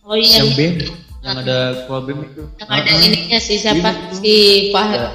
oh 0.03 0.15
iya 0.15 0.39
Yang 0.39 0.47
iya. 0.47 0.57
BEM, 0.57 0.75
yang 1.21 1.37
ada 1.37 1.59
ketua 1.77 1.99
BEM 2.01 2.19
itu. 2.25 2.43
yang 2.57 2.71
ada 2.71 2.79
Ah, 2.81 2.95
ah. 2.95 3.05
ininya 3.05 3.39
sih 3.39 3.59
siapa 3.59 3.91
Iya, 3.91 4.15
si 4.15 4.35
Fahad 4.71 5.03
Ya, 5.03 5.11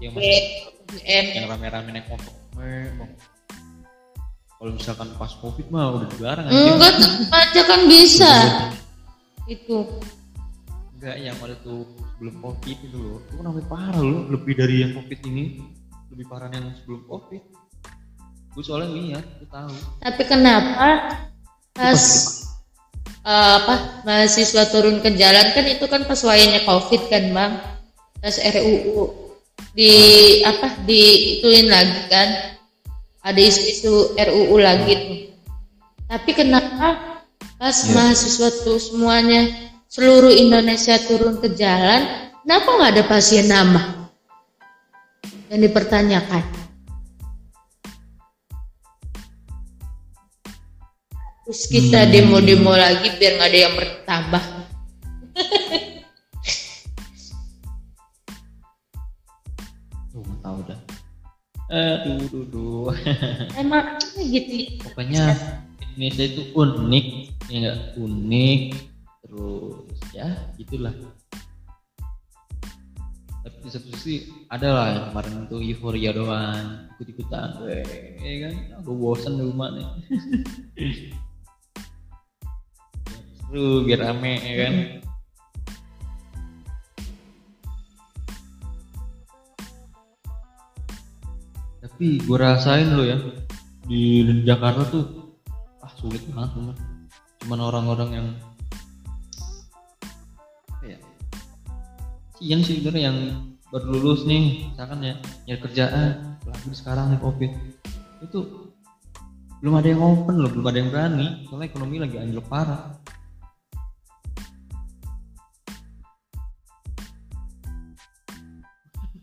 Yang 0.00 0.12
masih 0.16 0.40
BM 0.88 1.24
yang 1.32 1.44
rame-rame 1.46 1.90
naik 1.92 2.06
motor 2.08 2.32
kalau 4.56 4.72
misalkan 4.72 5.08
pas 5.14 5.28
covid 5.36 5.68
mah 5.68 5.92
udah 5.92 6.08
dilarang 6.10 6.48
enggak 6.48 6.96
tetep 6.96 7.28
aja 7.30 7.60
kan 7.62 7.80
bisa 7.84 8.32
itu. 9.46 9.86
Enggak 10.96 11.16
yang 11.20 11.36
ada 11.44 11.56
tuh 11.62 11.84
sebelum 12.14 12.34
covid 12.42 12.76
itu 12.82 12.96
loh. 12.96 13.18
Itu 13.24 13.32
kan 13.38 13.44
namanya 13.50 13.66
parah 13.68 14.02
loh 14.02 14.22
lebih 14.32 14.54
dari 14.56 14.82
yang 14.82 14.92
covid 14.96 15.20
ini. 15.28 15.60
Lebih 16.12 16.26
parah 16.26 16.48
yang 16.50 16.72
sebelum 16.82 17.04
covid. 17.06 17.42
Gue 18.56 18.64
soalnya 18.64 18.88
lihat 18.96 19.24
gue 19.36 19.48
tahu. 19.52 19.76
Tapi 20.00 20.22
kenapa 20.24 20.88
pas 21.76 22.02
eh, 23.20 23.52
apa 23.60 23.74
mahasiswa 24.08 24.64
turun 24.72 25.04
ke 25.04 25.12
jalan? 25.14 25.52
Kan 25.52 25.66
itu 25.68 25.84
kan 25.84 26.08
pas 26.08 26.20
wayanya 26.24 26.64
covid 26.64 27.02
kan 27.12 27.24
bang. 27.30 27.52
Pas 28.16 28.36
RUU 28.40 29.28
di 29.76 29.92
apa 30.48 30.80
diituin 30.88 31.68
lagi 31.68 32.00
kan. 32.08 32.28
Ada 33.20 33.40
isu-isu 33.42 34.16
RUU 34.16 34.56
lagi 34.56 34.92
tuh. 34.96 35.20
Tapi 36.06 36.30
kenapa 36.32 37.15
pas 37.56 37.72
Iya. 37.72 37.92
mahasiswa 37.96 38.48
tuh 38.64 38.76
semuanya 38.76 39.48
seluruh 39.88 40.32
Indonesia 40.32 41.00
turun 41.00 41.40
ke 41.40 41.56
jalan 41.56 42.32
kenapa 42.44 42.68
nggak 42.68 42.92
ada 42.92 43.04
pasien 43.08 43.48
nama 43.48 44.12
yang 45.48 45.64
dipertanyakan 45.64 46.44
Terus 51.46 51.70
kita 51.70 52.10
demo-demo 52.10 52.74
lagi 52.74 53.06
biar 53.22 53.38
nggak 53.38 53.50
ada 53.54 53.60
yang 53.70 53.74
bertambah. 53.78 54.44
tuh 60.10 60.26
tahu 60.42 60.58
dah 60.66 60.80
aduh 61.70 62.18
duh, 62.30 62.44
duh. 62.50 62.90
Emang 63.62 63.94
gitu. 64.18 64.74
pokoknya 64.90 65.38
Indonesia 65.94 66.24
itu 66.26 66.42
unik 66.50 67.35
ya 67.50 67.94
unik. 67.94 68.62
Terus 69.26 69.98
ya 70.14 70.28
gitulah. 70.58 70.94
Tapi 73.46 73.62
di 73.62 73.70
satu 73.70 73.86
sisi 73.94 74.26
ada 74.50 74.68
lah 74.74 74.86
yang 74.90 75.04
kemarin 75.10 75.46
itu 75.46 75.56
euforia 75.74 76.10
doang. 76.10 76.90
Ikut 76.98 77.06
ikutan 77.14 77.62
ya 78.18 78.50
kan? 78.50 78.54
Aku 78.82 78.94
bosan 78.98 79.38
di 79.38 79.46
rumah 79.46 79.70
nih. 79.74 79.86
Seru 83.46 83.86
biar 83.86 84.02
rame 84.02 84.42
ya 84.42 84.54
kan? 84.66 84.74
Tapi 91.86 92.18
gue 92.18 92.36
rasain 92.36 92.92
lo 92.92 93.06
ya 93.06 93.16
di 93.86 94.26
Jakarta 94.42 94.82
tuh 94.90 95.38
ah 95.78 95.92
sulit 95.94 96.20
banget 96.34 96.50
teman 96.58 96.95
cuman 97.46 97.62
orang-orang 97.62 98.10
yang 98.10 98.26
ya? 100.82 100.98
Sian 102.42 102.60
sih 102.66 102.82
sebenarnya 102.82 103.14
yang 103.14 103.18
baru 103.70 103.86
lulus 103.94 104.26
nih 104.26 104.74
misalkan 104.74 104.98
ya 104.98 105.14
nyari 105.46 105.60
kerjaan 105.62 106.34
apalagi 106.42 106.74
sekarang 106.74 107.14
nih 107.14 107.22
covid. 107.22 107.54
Itu 108.26 108.66
belum 109.62 109.78
ada 109.78 109.88
yang 109.94 110.02
open 110.02 110.42
loh 110.42 110.50
belum 110.50 110.66
ada 110.66 110.78
yang 110.82 110.90
berani 110.90 111.46
soalnya 111.46 111.70
ekonomi 111.70 112.02
lagi 112.02 112.18
anjlok 112.18 112.50
parah. 112.50 112.98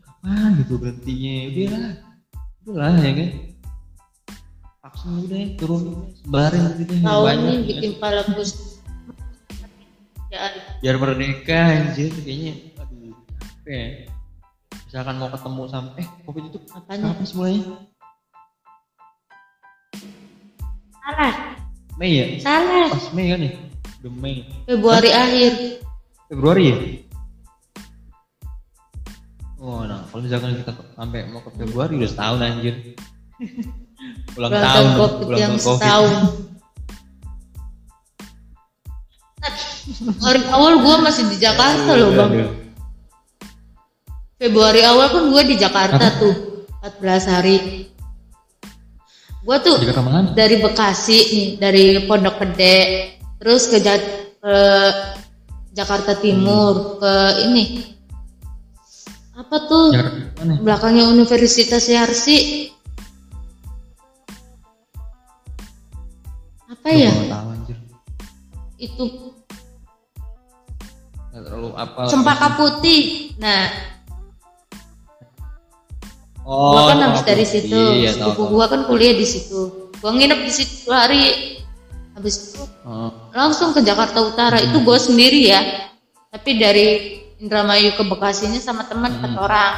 Kapan 0.00 0.64
gitu 0.64 0.80
berhentinya? 0.80 1.36
Udah 1.52 1.68
lah 1.76 1.92
udah 2.64 2.76
lah 2.80 3.04
ya 3.04 3.12
kan 3.12 3.53
udah 5.04 5.38
ya, 5.38 5.48
turun 5.60 5.82
sebarin 6.16 6.62
gitu. 6.80 6.92
Banyak, 7.04 7.36
ini 7.36 7.52
ya. 7.52 7.60
bikin 7.68 7.92
pala 8.00 8.22
pus. 8.32 8.80
Ya, 10.32 10.50
biar 10.80 10.96
merdeka 10.98 11.60
anjir 11.78 12.10
kayaknya. 12.24 12.74
Aduh 12.80 13.12
apa 13.38 13.70
ya. 13.70 13.86
Misalkan 14.88 15.14
mau 15.20 15.30
ketemu 15.30 15.62
sama 15.68 15.90
eh 16.00 16.08
covid 16.24 16.44
itu 16.48 16.58
Apanya? 16.72 17.12
kapan 17.12 17.24
sih 17.26 17.36
mulainya 17.36 17.64
salah, 21.04 21.32
Mei 22.00 22.12
ya? 22.16 22.26
Salah. 22.40 22.88
pas 22.90 23.06
Mei 23.12 23.26
kan 23.28 23.40
ya? 23.44 23.52
Udah 24.00 24.12
Mei. 24.18 24.36
Februari 24.64 25.10
akhir. 25.12 25.52
Februari 26.32 26.64
ya? 26.64 26.76
Oh 29.60 29.84
nah 29.88 30.04
kalau 30.08 30.20
misalkan 30.24 30.60
kita 30.60 30.72
sampai 30.92 31.24
mau 31.32 31.40
ke 31.40 31.50
Februari 31.56 31.96
udah 31.96 32.10
setahun 32.10 32.40
anjir 32.44 32.74
ulang 34.34 34.50
Ulang 34.50 34.52
tahun 34.52 34.72
tahun 34.74 34.88
COVID 34.98 35.26
ulang 35.28 35.40
yang 35.40 35.54
tahun 35.54 35.62
COVID. 35.62 35.78
setahun. 35.78 36.12
Februari 39.84 40.40
awal 40.48 40.72
gua 40.80 40.96
masih 41.04 41.24
di 41.28 41.36
Jakarta 41.36 41.90
loh 41.92 42.10
bang. 42.16 42.30
Aduh. 42.32 42.50
Februari 44.40 44.80
awal 44.82 45.06
kan 45.12 45.24
gua 45.28 45.42
di 45.44 45.56
Jakarta 45.56 46.04
tuh 46.16 46.34
14 46.80 47.32
hari. 47.32 47.58
gua 49.44 49.60
tuh 49.60 49.76
dari 50.32 50.56
Bekasi 50.56 51.18
nih 51.36 51.48
dari 51.60 51.84
Pondok 52.08 52.40
Gede 52.40 52.76
terus 53.36 53.68
ke, 53.68 53.76
Ja- 53.76 54.00
ke 54.40 54.56
Jakarta 55.76 56.16
Timur 56.16 56.96
ke 56.96 57.14
ini 57.44 57.92
apa 59.36 59.56
tuh 59.68 59.92
Jakarta 59.92 60.64
belakangnya 60.64 61.12
Universitas 61.12 61.84
Yarsi 61.92 62.72
Cempaka 72.10 72.58
Putih. 72.58 73.34
Nah 73.40 73.70
oh 76.44 76.76
gua 76.76 76.82
kan 76.92 76.98
habis 77.10 77.22
dari 77.24 77.46
situ. 77.48 77.76
Iya, 77.76 78.14
sepupu 78.14 78.52
gua 78.52 78.66
kan 78.68 78.84
kuliah 78.88 79.16
di 79.16 79.26
situ. 79.26 79.92
Gua 79.98 80.12
nginep 80.12 80.40
di 80.44 80.52
situ 80.52 80.88
hari. 80.92 81.22
Habis 82.14 82.34
itu 82.54 82.64
Oh, 82.84 83.08
langsung 83.32 83.72
ke 83.72 83.80
Jakarta 83.80 84.20
Utara. 84.20 84.60
Itu 84.60 84.84
gue 84.84 84.98
sendiri 85.00 85.48
ya. 85.48 85.88
Tapi 86.28 86.60
dari 86.60 86.86
Indramayu 87.40 87.96
ke 87.96 88.04
Bekasinya 88.04 88.60
sama 88.60 88.84
teman 88.84 89.08
empat 89.08 89.32
orang. 89.40 89.74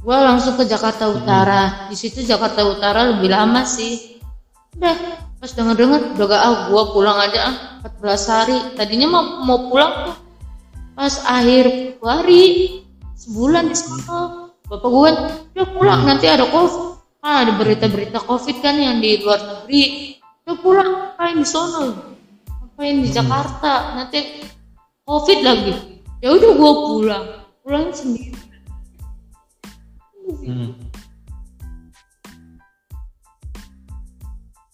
Gue 0.00 0.16
langsung 0.16 0.56
ke 0.56 0.64
Jakarta 0.64 1.12
Utara. 1.12 1.92
Di 1.92 1.96
situ 2.00 2.24
Jakarta 2.24 2.64
Utara 2.64 3.12
lebih 3.12 3.28
lama 3.28 3.68
sih. 3.68 4.16
Udah 4.72 4.96
pas 5.40 5.50
denger 5.56 5.72
denger 5.72 6.00
udah 6.20 6.26
gak 6.28 6.42
ah 6.44 6.54
gue 6.68 6.82
pulang 6.92 7.16
aja 7.16 7.40
ah 7.48 7.56
14 7.80 8.28
hari. 8.28 8.58
Tadinya 8.76 9.08
mau 9.08 9.24
mau 9.40 9.58
pulang 9.72 9.92
tuh 10.12 10.16
pas 10.92 11.14
akhir 11.24 11.96
Februari 11.96 12.44
sebulan 13.16 13.72
di 13.72 13.76
sana. 13.76 14.52
Bapak 14.68 14.90
gue 14.92 15.10
udah 15.56 15.66
pulang 15.72 16.00
nanti 16.04 16.28
ada 16.28 16.44
covid 16.44 17.00
ah 17.24 17.40
ada 17.40 17.56
berita-berita 17.56 18.20
covid 18.28 18.60
kan 18.60 18.76
yang 18.76 19.00
di 19.00 19.24
luar 19.24 19.40
negeri. 19.40 20.14
Udah 20.44 20.56
pulang 20.60 20.88
ngapain 20.92 21.40
di 21.40 21.48
sono 21.48 21.80
ngapain 22.44 23.00
di 23.00 23.08
Jakarta? 23.08 23.96
Nanti 23.96 24.44
covid 25.08 25.40
lagi. 25.40 26.04
Ya 26.20 26.36
udah 26.36 26.52
gue 26.52 26.72
pulang. 26.84 27.24
Pulang 27.64 27.88
sendiri. 27.96 28.36
Hmm. 30.30 30.89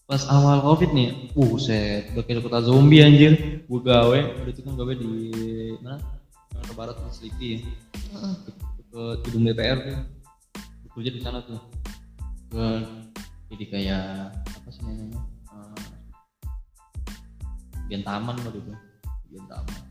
Pas 0.07 0.23
awal 0.31 0.63
covid 0.63 0.95
nih 0.95 1.35
buset 1.35 2.15
udah 2.15 2.23
kayak 2.23 2.47
kota 2.47 2.63
zombie 2.63 3.03
anjir. 3.03 3.67
Gue 3.67 3.83
gawe 3.83 4.19
udah 4.39 4.53
itu 4.55 4.63
kan 4.63 4.79
gawe 4.79 4.93
di 4.95 5.11
mana? 5.83 5.99
Jakarta 6.55 6.73
Barat 6.79 6.97
di 7.03 7.11
Selipi 7.11 7.47
ya 7.51 7.59
ke, 8.47 8.51
ke 8.95 9.03
gedung 9.27 9.51
DPR 9.51 9.79
tuh. 9.83 9.99
Kerja 10.95 11.11
di 11.11 11.21
sana 11.21 11.43
tuh. 11.43 11.59
Ke 12.55 12.87
jadi 13.51 13.65
kayak 13.67 14.07
apa 14.47 14.69
sih 14.71 14.83
namanya? 14.87 15.21
Eh, 15.51 15.79
bagian 17.83 18.03
taman 18.07 18.39
waktu 18.47 18.63
itu. 18.63 18.73
Bagian 19.27 19.47
taman. 19.51 19.83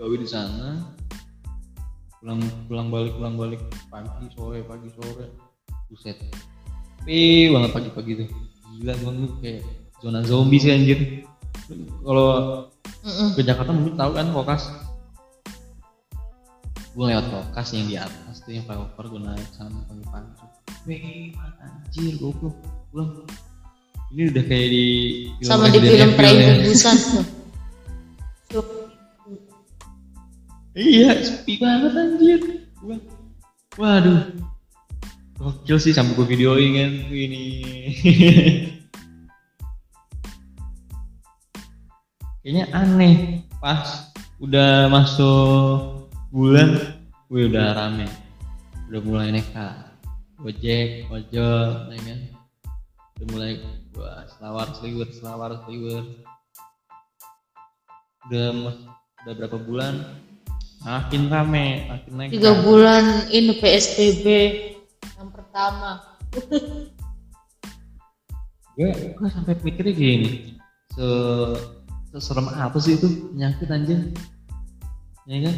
Gawe 0.00 0.14
di 0.16 0.28
sana. 0.28 0.96
Pulang 2.24 2.40
pulang 2.66 2.88
balik 2.88 3.12
pulang 3.20 3.36
balik 3.36 3.60
pagi 3.92 4.32
sore 4.32 4.64
pagi 4.64 4.88
sore. 4.96 5.28
Buset. 5.92 6.16
Pi 7.04 7.52
banget 7.52 7.70
pagi-pagi 7.76 8.12
tuh 8.24 8.47
gila 8.78 8.94
banget 9.02 9.32
kayak 9.42 9.62
zona 9.98 10.20
zombie 10.22 10.62
sih 10.62 10.70
anjir. 10.70 10.98
Kalau 12.00 12.28
ke 13.34 13.42
Jakarta 13.42 13.74
mungkin 13.74 13.98
tahu 13.98 14.10
kan 14.14 14.30
Kokas? 14.30 14.62
Gue 16.94 17.10
lewat 17.10 17.26
Kokas 17.26 17.68
yang 17.74 17.86
di 17.86 17.96
atas 17.98 18.38
tuh 18.42 18.54
yang 18.54 18.64
flyover 18.64 19.04
gue 19.10 19.20
naik 19.20 19.48
sana 19.52 19.82
pagi-pagi 19.86 20.46
weh 20.86 21.34
anjir 21.58 22.14
goblok. 22.16 22.54
Pulang. 22.94 23.26
Ini 24.08 24.32
udah 24.32 24.44
kayak 24.46 24.68
di 24.72 24.84
sama 25.44 25.68
di 25.68 25.78
film 25.82 26.10
Peraih 26.16 26.38
ya. 26.38 26.52
Bubusan 26.64 26.96
tuh 26.96 27.24
Tuh. 28.56 28.66
iya 30.72 31.18
sepi 31.20 31.60
banget 31.60 31.92
anjir. 31.92 32.40
Gua- 32.80 33.04
waduh 33.76 34.32
gokil 35.38 35.78
sih 35.78 35.94
sampai 35.94 36.18
gue 36.18 36.26
videoin 36.26 36.70
kan. 36.74 36.90
Ini. 37.08 37.44
Kayaknya 42.42 42.64
aneh. 42.74 43.16
Pas 43.62 44.10
udah 44.42 44.90
masuk 44.90 46.10
bulan 46.34 46.98
gue 47.30 47.46
udah 47.46 47.74
rame. 47.78 48.10
Udah 48.90 49.00
mulai 49.04 49.30
nekat 49.32 49.88
gojek 50.38 51.10
ojol 51.10 51.90
ya 51.90 51.98
kan? 51.98 52.20
Udah 53.18 53.26
mulai 53.34 53.50
gua 53.90 54.22
selawar 54.30 54.70
seliwer 54.78 55.08
selawar 55.10 55.50
seliwer 55.66 56.06
udah 58.30 58.46
udah 59.26 59.32
berapa 59.34 59.58
bulan? 59.58 59.94
Makin 60.86 61.26
rame 61.26 61.90
makin 61.90 62.12
naik. 62.14 62.30
Tiga 62.30 62.54
bulan 62.62 63.26
ini 63.34 63.58
PSBB 63.58 64.26
pertama. 65.58 65.90
Gue 68.78 68.90
gue 68.94 69.28
sampai 69.34 69.58
mikirnya 69.66 69.90
gini. 69.90 70.30
Se 70.94 71.06
seserem 72.14 72.46
apa 72.54 72.78
sih 72.78 72.94
itu 72.94 73.34
penyakit 73.34 73.66
anjir 73.66 73.98
ya 75.26 75.50
kan? 75.50 75.56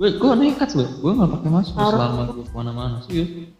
Gue 0.00 0.16
gue 0.16 0.30
nekat 0.32 0.72
loh 0.80 0.88
gue 0.88 1.12
nggak 1.12 1.30
pakai 1.36 1.50
masker 1.52 1.76
Parah. 1.76 1.92
selama 1.92 2.22
gue 2.32 2.44
ke 2.48 2.54
mana-mana 2.56 2.96
sih 3.04 3.52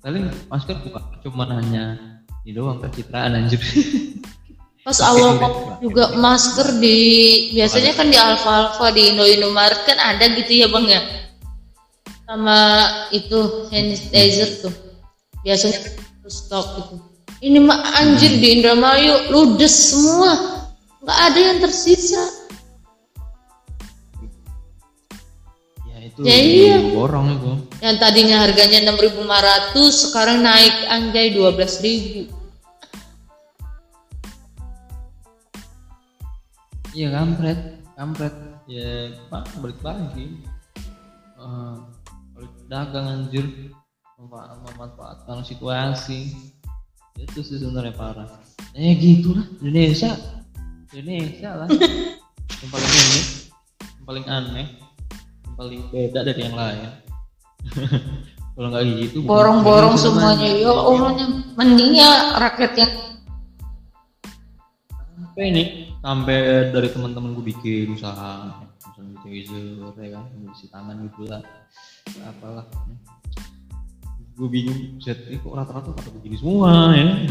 paling 0.00 0.24
masker 0.48 0.76
bukan 0.88 1.02
cuma 1.20 1.44
hanya 1.52 2.00
ini 2.48 2.56
doang 2.56 2.80
pencitraan 2.80 3.36
anjir 3.38 3.60
pas 4.88 4.98
awal 5.04 5.36
COVID 5.36 5.84
juga 5.84 6.16
masker 6.16 6.80
di 6.80 6.98
biasanya 7.54 7.92
kan 7.94 8.08
di 8.08 8.16
Alfa 8.18 8.50
Alfa 8.50 8.88
di 8.90 9.14
Indo 9.14 9.22
Indomaret 9.28 9.84
kan 9.84 10.00
ada 10.00 10.26
gitu 10.32 10.64
ya 10.64 10.66
bang 10.72 10.86
ya 10.90 11.21
sama 12.26 12.58
itu 13.10 13.68
hand 13.70 13.94
sanitizer 13.98 14.50
tuh. 14.62 14.74
Biasanya 15.42 15.78
terus 16.22 16.36
stok 16.46 16.66
gitu. 16.78 16.94
Ini 17.42 17.58
mah 17.58 17.98
anjir 17.98 18.38
di 18.38 18.58
Indramayu 18.58 19.34
ludes 19.34 19.74
semua. 19.90 20.62
Nggak 21.02 21.18
ada 21.18 21.40
yang 21.42 21.58
tersisa. 21.58 22.22
Ya 25.90 25.98
itu 26.06 26.20
Ya 26.22 26.36
iya. 26.38 26.76
borong 26.94 27.34
itu. 27.34 27.52
Yang 27.82 27.96
tadinya 27.98 28.36
harganya 28.46 28.94
6.500 28.94 29.74
sekarang 29.90 30.38
naik 30.46 30.74
anjay 30.86 31.34
12.000 31.34 32.42
iya 36.92 37.08
kampret 37.08 37.58
kampret. 37.96 38.34
Ya 38.70 39.10
pak 39.26 39.48
balik 39.58 39.80
lagi. 39.82 40.38
Balik 41.36 42.01
dagang 42.72 43.06
anjir. 43.12 43.44
Memanfaatkan 44.16 45.44
situasi. 45.44 46.32
Itu 47.20 47.44
sih 47.44 47.60
sebenarnya 47.60 47.92
parah. 47.92 48.28
Eh 48.72 48.96
gitulah. 48.96 49.44
Indonesia. 49.60 50.16
Indonesia 50.96 51.50
lah. 51.52 51.68
Yang 52.64 52.70
paling 52.72 52.90
ini. 52.96 53.20
Yang 53.76 54.04
paling 54.08 54.24
aneh. 54.32 54.66
Yang 55.44 55.54
paling 55.60 55.80
beda 55.92 56.20
dari 56.24 56.40
yang 56.40 56.56
lain. 56.56 56.90
Kalau 58.52 58.68
nggak 58.68 58.84
gitu 59.00 59.24
borong-borong 59.24 59.96
semuanya 59.96 60.44
ya 60.44 60.72
Allahnya. 60.72 61.26
Mendingnya 61.56 62.36
rakyat 62.36 62.72
yang 62.76 62.92
sampai 65.32 65.48
nih 65.48 65.68
sampai 66.04 66.36
dari 66.68 66.88
teman-teman 66.92 67.32
gue 67.32 67.44
bikin 67.56 67.96
usaha 67.96 68.52
taser 69.22 70.02
ya 70.02 70.08
kan 70.16 70.24
cuci 70.30 70.66
tangan 70.70 70.96
gitu 71.06 71.22
lah. 71.28 71.42
Apalah. 72.26 72.66
Gue 74.32 74.48
bingung 74.48 74.98
set 75.02 75.28
ini 75.28 75.36
kok 75.38 75.52
rata-rata 75.52 75.92
pada 75.92 76.10
begini 76.10 76.36
semua 76.40 76.96
ya? 76.96 77.06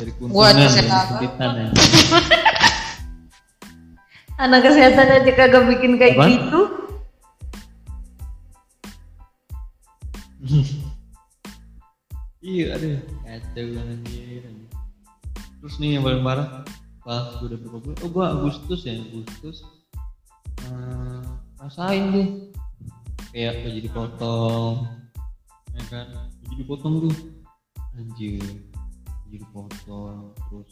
Dari 0.00 0.10
dan 0.10 0.54
kesehatan. 0.58 0.90
kesulitan 0.90 1.50
ya. 1.56 1.68
Anak 4.44 4.60
kesehatan 4.66 5.08
aja 5.22 5.32
kagak 5.32 5.64
bikin 5.70 5.94
kayak 5.94 6.18
Apaan? 6.18 6.30
gitu. 6.32 6.60
Iya 12.44 12.76
aduh 12.76 13.00
kacau 13.24 13.64
banget 13.72 14.04
anjir 14.04 14.44
anjir. 14.44 14.68
terus 15.64 15.80
nih 15.80 15.96
yang 15.96 16.04
paling 16.04 16.20
parah 16.20 16.60
pas 17.00 17.40
gue 17.40 17.48
udah 17.48 17.56
berapa 17.56 17.78
bulan 17.80 17.96
oh 18.04 18.10
gue 18.12 18.24
Agustus 18.36 18.80
ya 18.84 19.00
Agustus 19.00 19.64
rasain 21.58 22.12
tuh 22.12 22.26
kayak 23.34 23.66
gaji 23.66 23.80
dipotong 23.90 24.86
ya 25.74 25.82
kan? 25.90 26.06
Gaji 26.44 26.54
dipotong 26.60 26.94
tuh. 27.08 27.14
Anjir. 27.98 28.42
Gaji 29.26 29.36
dipotong 29.42 30.30
terus 30.36 30.70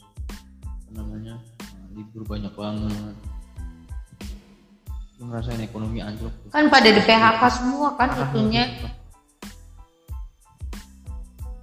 apa 0.62 0.90
namanya? 0.94 1.34
Eh, 1.64 1.86
libur 1.98 2.22
banyak 2.22 2.54
banget. 2.54 3.16
Gue 5.18 5.24
ngerasain 5.26 5.62
ekonomi 5.64 5.98
anjlok 5.98 6.34
tuh. 6.44 6.50
Kan 6.54 6.70
pada 6.70 6.88
di 6.92 7.02
PHK 7.02 7.42
semua 7.50 7.98
kan 7.98 8.08
Parah 8.12 8.30
itunya 8.30 8.64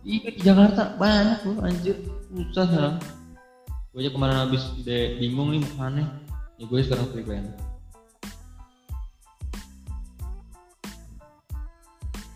iya 0.04 0.32
di 0.32 0.42
Jakarta 0.42 0.96
banyak 0.98 1.40
loh 1.46 1.58
anjir. 1.64 1.96
Susah 2.34 2.66
sekarang 2.66 2.96
gue 3.90 4.06
aja 4.06 4.12
kemarin 4.14 4.38
habis 4.46 4.64
bingung 5.18 5.50
nih 5.50 5.60
mau 5.66 5.70
ke 5.74 5.78
mana 5.82 6.04
ya 6.62 6.64
gue 6.70 6.80
sekarang 6.86 7.10
freelance 7.10 7.69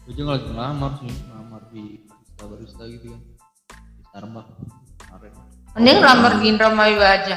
gue 0.03 0.13
juga 0.13 0.35
lagi 0.35 0.47
ngelamar 0.51 0.91
sih 0.99 1.07
ngelamar 1.07 1.61
di 1.71 1.83
barista 2.03 2.43
barista 2.43 2.83
gitu 2.91 3.05
kan 3.15 3.21
di 3.23 4.03
Starbucks 4.03 4.51
kemarin 4.99 5.31
Mending 5.73 5.99
lamar 6.05 6.31
di 6.37 6.45
Indramayu 6.53 7.01
aja. 7.01 7.35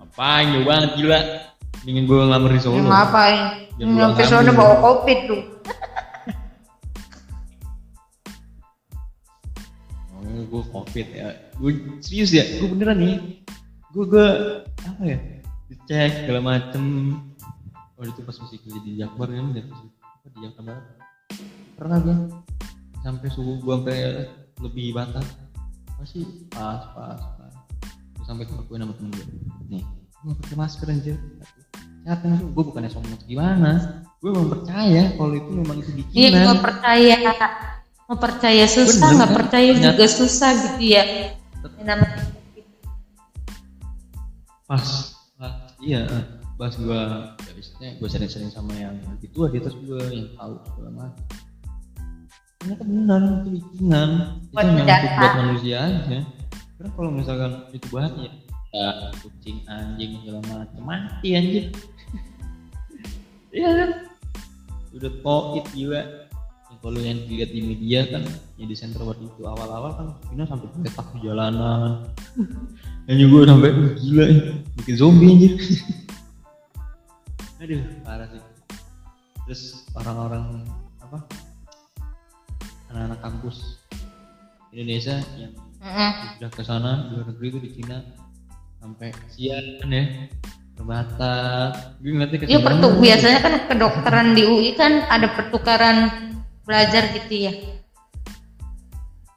ngapain 0.00 0.46
jauh 0.54 0.64
banget 0.64 0.90
gila 0.96 1.18
Mendingan 1.82 2.04
gue 2.08 2.16
ngelamar 2.16 2.48
di 2.48 2.56
Ya, 2.56 2.64
Solo 2.64 2.80
ngapain? 2.80 3.40
Jam 3.74 3.88
Nyampe 3.92 4.22
dua 4.22 4.30
sana 4.30 4.46
pagi. 4.46 4.56
bawa 4.56 4.74
covid 4.80 5.18
tuh. 5.26 5.42
Oh, 10.14 10.40
gue 10.46 10.62
covid 10.70 11.06
ya. 11.10 11.28
Gue 11.58 11.70
serius 12.00 12.30
ya. 12.30 12.46
Gue 12.56 12.70
beneran 12.70 13.02
nih. 13.02 13.42
Gue 13.90 14.04
gue 14.06 14.28
apa 14.86 15.02
ya? 15.02 15.18
Dicek 15.68 16.24
segala 16.24 16.40
macem. 16.40 16.84
Oh 17.94 18.04
itu 18.04 18.20
pas 18.20 18.34
masih 18.34 18.58
kerja 18.58 18.80
di 18.82 18.92
Jakbar 18.98 19.28
kan, 19.30 19.54
di 19.54 19.60
apa, 19.62 19.76
di 20.26 20.38
Jakarta 20.42 20.62
Barat. 20.66 20.84
Pernah 21.74 21.98
gue 22.02 22.16
sampai 23.00 23.28
suhu 23.30 23.52
gue 23.58 23.74
sampai 23.74 23.98
lebih 24.58 24.86
batas. 24.90 25.26
Masih 25.96 26.22
pas 26.50 26.90
pas 26.90 27.20
pas. 27.38 27.52
Gue 28.18 28.24
sampai 28.26 28.44
kelakuin 28.44 28.82
sama 28.82 28.94
temen 28.98 29.10
gue. 29.14 29.26
Nih, 29.70 29.82
gue 29.84 30.26
nggak 30.26 30.38
pakai 30.42 30.56
masker 30.58 30.86
anjir. 30.90 31.16
Siapa 32.04 32.26
gue 32.36 32.64
bukannya 32.66 32.90
sombong 32.90 33.22
gimana? 33.24 34.02
Gue 34.18 34.34
memang 34.34 34.50
percaya 34.50 35.02
kalau 35.14 35.34
itu 35.34 35.50
memang 35.54 35.76
itu 35.78 35.90
Iya, 35.90 35.98
bikinan. 36.02 36.42
nggak 36.50 36.60
percaya. 36.60 37.16
Mau 38.04 38.18
percaya 38.20 38.64
susah, 38.66 39.08
nggak 39.16 39.30
kan? 39.30 39.36
percaya 39.38 39.68
Ternyata- 39.70 39.86
juga 39.96 40.06
susah 40.10 40.50
gitu 40.52 40.82
ya. 40.84 41.04
Namanya 41.80 42.20
pas 44.64 44.80
pas 45.36 45.76
iya 45.78 46.08
eh, 46.08 46.24
pas 46.54 46.70
gua 46.78 47.34
ya 47.42 47.50
biasanya 47.54 47.90
gua 47.98 48.08
sering-sering 48.08 48.50
sama 48.54 48.72
yang 48.78 48.94
lebih 49.18 49.30
tua 49.34 49.50
di 49.50 49.58
atas 49.58 49.74
gua 49.82 50.02
yang 50.10 50.30
tahu 50.38 50.54
segala 50.70 50.90
macam. 50.94 51.24
Ternyata 52.62 52.84
benar 52.88 53.20
itu 53.20 53.48
bikinan 53.60 54.10
itu 54.40 54.56
hanya 54.56 54.82
untuk 54.88 55.12
buat 55.20 55.34
manusia 55.36 55.76
aja. 55.84 56.18
Karena 56.74 56.90
kalau 56.96 57.10
misalkan 57.12 57.52
itu 57.76 57.86
bahannya 57.92 58.30
ya 58.74 58.90
kucing 59.22 59.62
anjing 59.70 60.18
segala 60.18 60.40
macam 60.50 60.82
mati 60.82 61.28
anjing 61.38 61.70
iya 63.54 63.68
kan? 63.70 63.90
Udah 64.94 65.12
toit 65.22 65.66
gila. 65.74 66.02
Ya, 66.02 66.76
kalau 66.82 66.98
yang 66.98 67.22
dilihat 67.30 67.54
di 67.54 67.60
media 67.62 68.00
kan 68.10 68.26
yang 68.58 68.66
di 68.66 68.74
center 68.74 69.06
waktu 69.06 69.30
itu 69.30 69.42
awal-awal 69.46 69.94
kan 69.94 70.06
Vina 70.26 70.42
sampai 70.46 70.66
petak 70.82 71.06
di 71.14 71.18
jalanan. 71.22 72.02
Yang 73.04 73.18
juga 73.28 73.52
sampai 73.52 73.68
"Uh, 73.68 73.92
gila 74.00 74.24
ya 74.24 74.40
bikin 74.80 74.94
zombie 74.96 75.28
anjir 75.28 75.52
aduh 77.64 77.80
parah 78.04 78.28
sih 78.28 78.42
terus 79.48 79.88
orang-orang 79.96 80.68
apa 81.00 81.18
anak-anak 82.92 83.20
kampus 83.24 83.80
Indonesia 84.68 85.16
yang 85.40 85.56
sudah 86.36 86.50
ke 86.52 86.60
sana 86.60 87.08
luar 87.08 87.24
negeri 87.32 87.46
itu 87.48 87.58
di 87.64 87.70
Cina 87.80 88.04
sampai 88.84 89.16
siang 89.32 89.80
kan 89.80 89.96
ya 89.96 90.04
terbatas 90.76 91.72
gue 92.04 92.10
ngeliatnya 92.12 92.36
Iya 92.36 92.44
kesian 92.44 92.66
pertuk 92.68 92.92
banget. 92.92 93.04
biasanya 93.08 93.38
kan 93.40 93.54
kedokteran 93.64 94.26
di 94.36 94.42
UI 94.44 94.70
kan 94.76 94.92
ada 95.08 95.26
pertukaran 95.32 95.96
belajar 96.68 97.16
gitu 97.16 97.48
ya. 97.48 97.52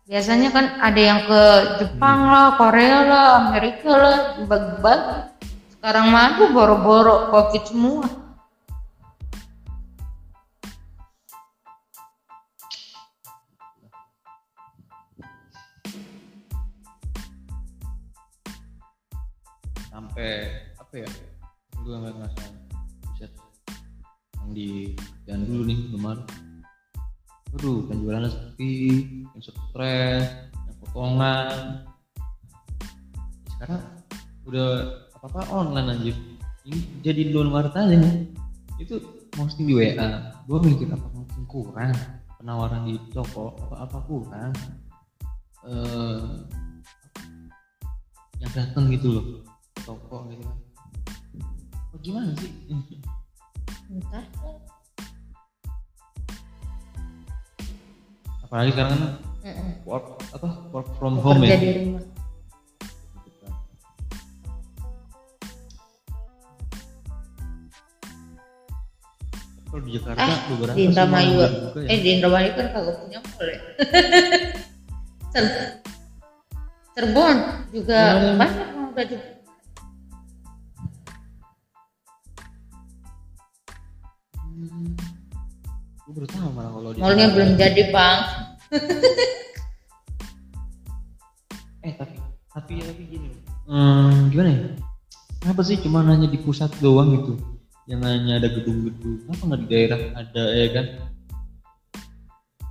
Biasanya 0.08 0.50
kan 0.56 0.66
ada 0.80 1.02
yang 1.04 1.20
ke 1.28 1.42
Jepang 1.84 2.32
lah, 2.32 2.56
Korea 2.56 3.04
lah, 3.04 3.28
Amerika 3.44 3.92
lah, 3.92 4.18
dibagi-bagi. 4.40 5.37
Sekarang 5.78 6.10
mah 6.10 6.24
aduh 6.34 6.50
boro-boro 6.52 7.30
covid 7.30 7.64
semua. 7.70 8.28
sampai 19.98 20.50
apa 20.78 20.94
ya? 21.02 21.10
Gue 21.82 21.94
nggak 21.98 22.14
ngerasa 22.14 22.44
buset. 23.02 23.32
Yang 24.38 24.50
di 24.54 24.70
kerjaan 24.94 25.42
dulu 25.50 25.62
nih 25.66 25.80
kemarin. 25.90 26.26
Aduh 27.58 27.78
penjualannya 27.90 28.30
sepi 28.30 28.74
yang 29.26 29.42
stres 29.42 30.26
yang 30.54 30.78
potongan. 30.86 31.86
Sekarang 33.58 33.82
udah 34.46 34.70
apa 35.18 35.26
apa 35.34 35.42
online 35.50 35.90
anjir. 35.98 36.16
Ini 36.70 36.78
jadi 37.02 37.22
down 37.34 37.50
nih 37.90 38.30
itu 38.78 39.02
posting 39.34 39.66
di 39.66 39.74
WA 39.74 39.98
gue 40.46 40.60
mikir 40.62 40.88
apa 40.94 41.08
mungkin 41.10 41.42
kurang. 41.50 41.92
Penawaran 42.38 42.86
di 42.86 43.02
toko 43.10 43.58
apa 43.68 43.76
apa 43.90 43.98
kurang. 44.06 44.54
Eh 45.66 46.22
yang 48.38 48.52
datang 48.54 48.94
gitu 48.94 49.18
loh. 49.18 49.26
Toko 49.82 50.30
gitu. 50.30 50.46
Kan 50.46 51.96
oh, 51.98 52.00
gimana 52.06 52.30
sih? 52.38 52.52
Entah. 53.90 54.26
apalagi 58.48 58.72
sekarang 58.72 58.96
kan 58.96 59.04
work 59.84 60.24
apa 60.32 60.48
work 60.72 60.88
from 60.96 61.20
home 61.20 61.44
ya? 61.44 61.60
rumah. 61.60 62.17
Kalau 69.78 69.86
di 69.86 69.94
Jakarta 69.94 70.26
Ah, 70.26 70.38
beberapa 70.50 70.74
di 70.74 70.82
sih 70.82 70.88
Indramayu. 70.90 71.38
ya. 71.38 71.50
Eh 71.86 71.98
di 72.02 72.10
Indramayu 72.18 72.50
kan 72.58 72.66
kagak 72.74 72.96
punya 72.98 73.20
mall 73.22 73.46
ya. 73.46 73.60
Cer- 75.34 75.78
Cirebon 76.98 77.38
juga 77.70 78.00
Hmm. 78.18 78.42
banyak 78.42 78.68
yang 78.74 78.90
udah 78.90 79.06
di 79.06 79.18
gue 86.08 86.16
baru 86.16 86.24
tahu 86.26 86.50
malah 86.56 86.72
kalau 86.72 86.96
di 86.96 87.00
mallnya 87.04 87.28
belum 87.30 87.60
jadi 87.60 87.84
bang. 87.92 88.20
eh 91.88 91.94
tapi 91.96 92.18
tapi 92.50 92.74
tapi 92.84 93.04
gini 93.06 93.30
hmm, 93.64 94.28
gimana 94.28 94.50
ya 94.52 94.60
kenapa 95.40 95.64
sih 95.64 95.80
cuma 95.80 96.04
hanya 96.04 96.28
di 96.28 96.36
pusat 96.36 96.68
doang 96.84 97.16
gitu 97.16 97.40
yang 97.88 98.04
hanya 98.04 98.44
ada 98.44 98.52
gedung-gedung 98.52 99.24
kenapa 99.24 99.44
nggak 99.48 99.62
di 99.64 99.68
daerah 99.72 100.00
ada 100.20 100.44
ya 100.52 100.68
kan? 100.76 100.86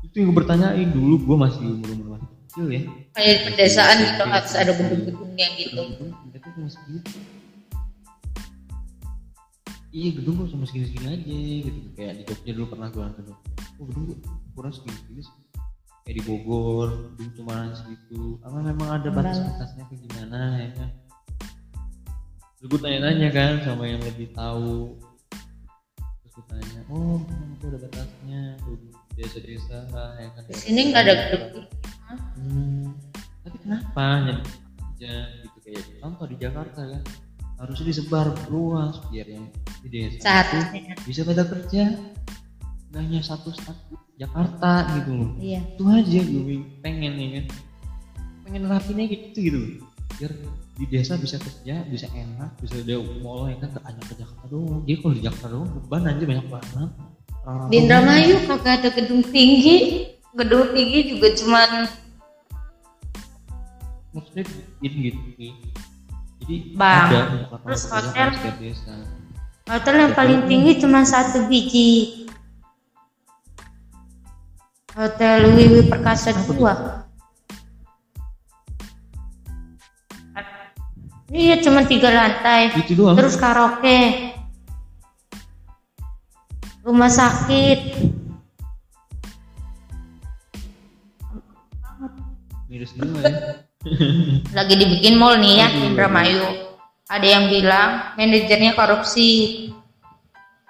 Itu 0.05 0.15
yang 0.21 0.29
gue 0.29 0.37
bertanyain. 0.37 0.89
Dulu 0.93 1.15
gue 1.25 1.37
masih 1.41 1.63
umur 1.65 1.89
umur 1.97 2.07
masih 2.21 2.29
kecil 2.29 2.67
ya. 2.69 2.81
Kayak 3.17 3.37
pedesaan 3.49 3.97
gitu 4.05 4.23
harus 4.29 4.53
ada 4.53 4.73
gedung-gedungnya 4.77 5.47
gitu. 5.57 5.83
tapi 6.37 6.49
cuma 6.53 6.69
segitu 6.69 7.17
iya 9.97 10.13
gedung 10.13 10.37
kok 10.45 10.53
cuma 10.53 10.65
segini-segini 10.69 11.09
aja 11.09 11.37
gitu. 11.65 11.81
Kayak 11.97 12.13
di 12.13 12.23
Jogja 12.29 12.51
dulu 12.53 12.67
pernah 12.77 12.89
gue 12.93 13.01
nonton 13.01 13.25
oh 13.81 13.85
gedung 13.89 14.05
kok 14.13 14.19
kurang 14.53 14.73
segini-segini 14.77 15.23
sih. 15.25 15.37
Kayak 16.05 16.17
di 16.21 16.23
Bogor 16.29 16.89
gedung 17.17 17.31
cuma 17.41 17.73
segitu. 17.73 18.37
Apa 18.45 18.57
memang 18.61 18.89
ada 19.01 19.09
batas-batasnya 19.09 19.89
kayak 19.89 20.01
gimana 20.05 20.41
ya 20.61 20.71
kan? 20.77 20.91
Gue 22.67 22.81
tanya-tanya 22.83 23.29
kan 23.31 23.53
sama 23.65 23.85
yang 23.89 24.03
lebih 24.05 24.35
tahu 24.37 24.99
gue 26.37 26.45
tanya 26.53 26.81
oh 26.93 27.17
memang 27.25 27.51
itu 27.57 27.65
ada 27.73 27.79
batasnya. 27.81 28.43
Tuh 28.61 28.77
desa-desa 29.17 29.79
ya 30.21 30.29
kan. 30.37 30.43
Di 30.45 30.61
sini 30.61 30.81
nggak 30.93 31.03
ada 31.09 31.15
gedung. 31.17 31.65
Hmm, 32.37 32.93
tapi 33.41 33.57
kenapa 33.65 34.05
aja 34.93 35.15
gitu 35.41 35.59
kayak 35.65 35.83
contoh 36.05 36.27
di 36.29 36.37
Jakarta 36.37 36.81
kan? 36.85 37.03
Harusnya 37.57 37.89
disebar 37.89 38.37
luas 38.53 39.01
biar 39.09 39.25
yang 39.33 39.49
di 39.81 39.89
desa 39.89 40.21
Seharusnya. 40.21 40.93
bisa 41.09 41.25
pada 41.25 41.49
kerja. 41.49 41.97
Nggak 42.93 43.01
hanya 43.01 43.21
satu 43.25 43.49
satu 43.57 43.97
Jakarta 44.21 44.93
gitu 45.01 45.11
loh. 45.17 45.31
Iya. 45.41 45.65
itu 45.65 45.83
aja 45.89 46.21
gue 46.21 46.57
pengen 46.85 47.13
nih 47.17 47.29
kan? 47.41 47.47
Pengen 48.45 48.63
rapinnya 48.69 49.09
gitu 49.09 49.39
gitu 49.41 49.61
biar 50.17 50.33
di 50.77 50.85
desa 50.89 51.21
bisa 51.21 51.37
kerja 51.37 51.85
bisa 51.93 52.09
enak 52.17 52.51
bisa 52.61 52.81
dia 52.81 52.97
mau 53.21 53.45
kan 53.49 53.69
hanya 53.85 54.03
ke 54.09 54.15
Jakarta 54.17 54.45
doang 54.49 54.81
jadi 54.89 54.97
kalau 55.01 55.15
di 55.15 55.23
Jakarta 55.25 55.47
doang 55.53 55.69
beban 55.69 56.09
aja 56.09 56.25
banyak 56.25 56.47
banget 56.49 56.91
Di 57.71 57.79
Indramayu 57.79 58.43
kagak 58.51 58.83
ada 58.83 58.91
gedung 58.91 59.23
tinggi. 59.23 60.11
Gedung 60.35 60.75
tinggi 60.75 61.15
juga 61.15 61.31
cuman 61.31 61.87
maksudnya 64.17 64.43
gitu 64.81 64.97
nih. 65.37 65.53
jadi 66.41 66.57
Bang, 66.73 67.09
ada 67.13 67.57
terus 67.61 67.85
hotel? 67.93 68.29
desa 68.57 68.95
hotel 69.69 69.95
yang 70.01 70.13
paling 70.17 70.41
tinggi 70.49 70.81
cuma 70.81 71.05
satu 71.05 71.45
biji. 71.47 72.25
Hotel 74.97 75.53
Wiwi 75.53 75.93
Perkasa 75.93 76.33
2 76.33 77.06
Iya 81.27 81.59
cuma 81.59 81.83
tiga 81.83 82.07
lantai. 82.15 82.71
Itu 82.79 82.95
doang. 82.95 83.19
Terus 83.19 83.35
karaoke. 83.35 84.31
Rumah 86.87 87.11
sakit. 87.11 87.79
Miris 92.71 92.95
semua 92.95 93.21
ya. 93.27 93.35
Lagi 94.57 94.75
dibikin 94.79 95.19
mall 95.19 95.43
nih 95.43 95.67
ya 95.67 95.69
Indramayu. 95.83 96.47
Ada 97.11 97.27
yang 97.27 97.45
bilang 97.51 98.15
manajernya 98.15 98.79
korupsi. 98.79 99.31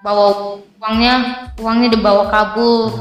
Bawa 0.00 0.56
uangnya 0.80 1.14
Uangnya 1.60 1.88
dibawa 1.92 2.28
kabur. 2.32 2.92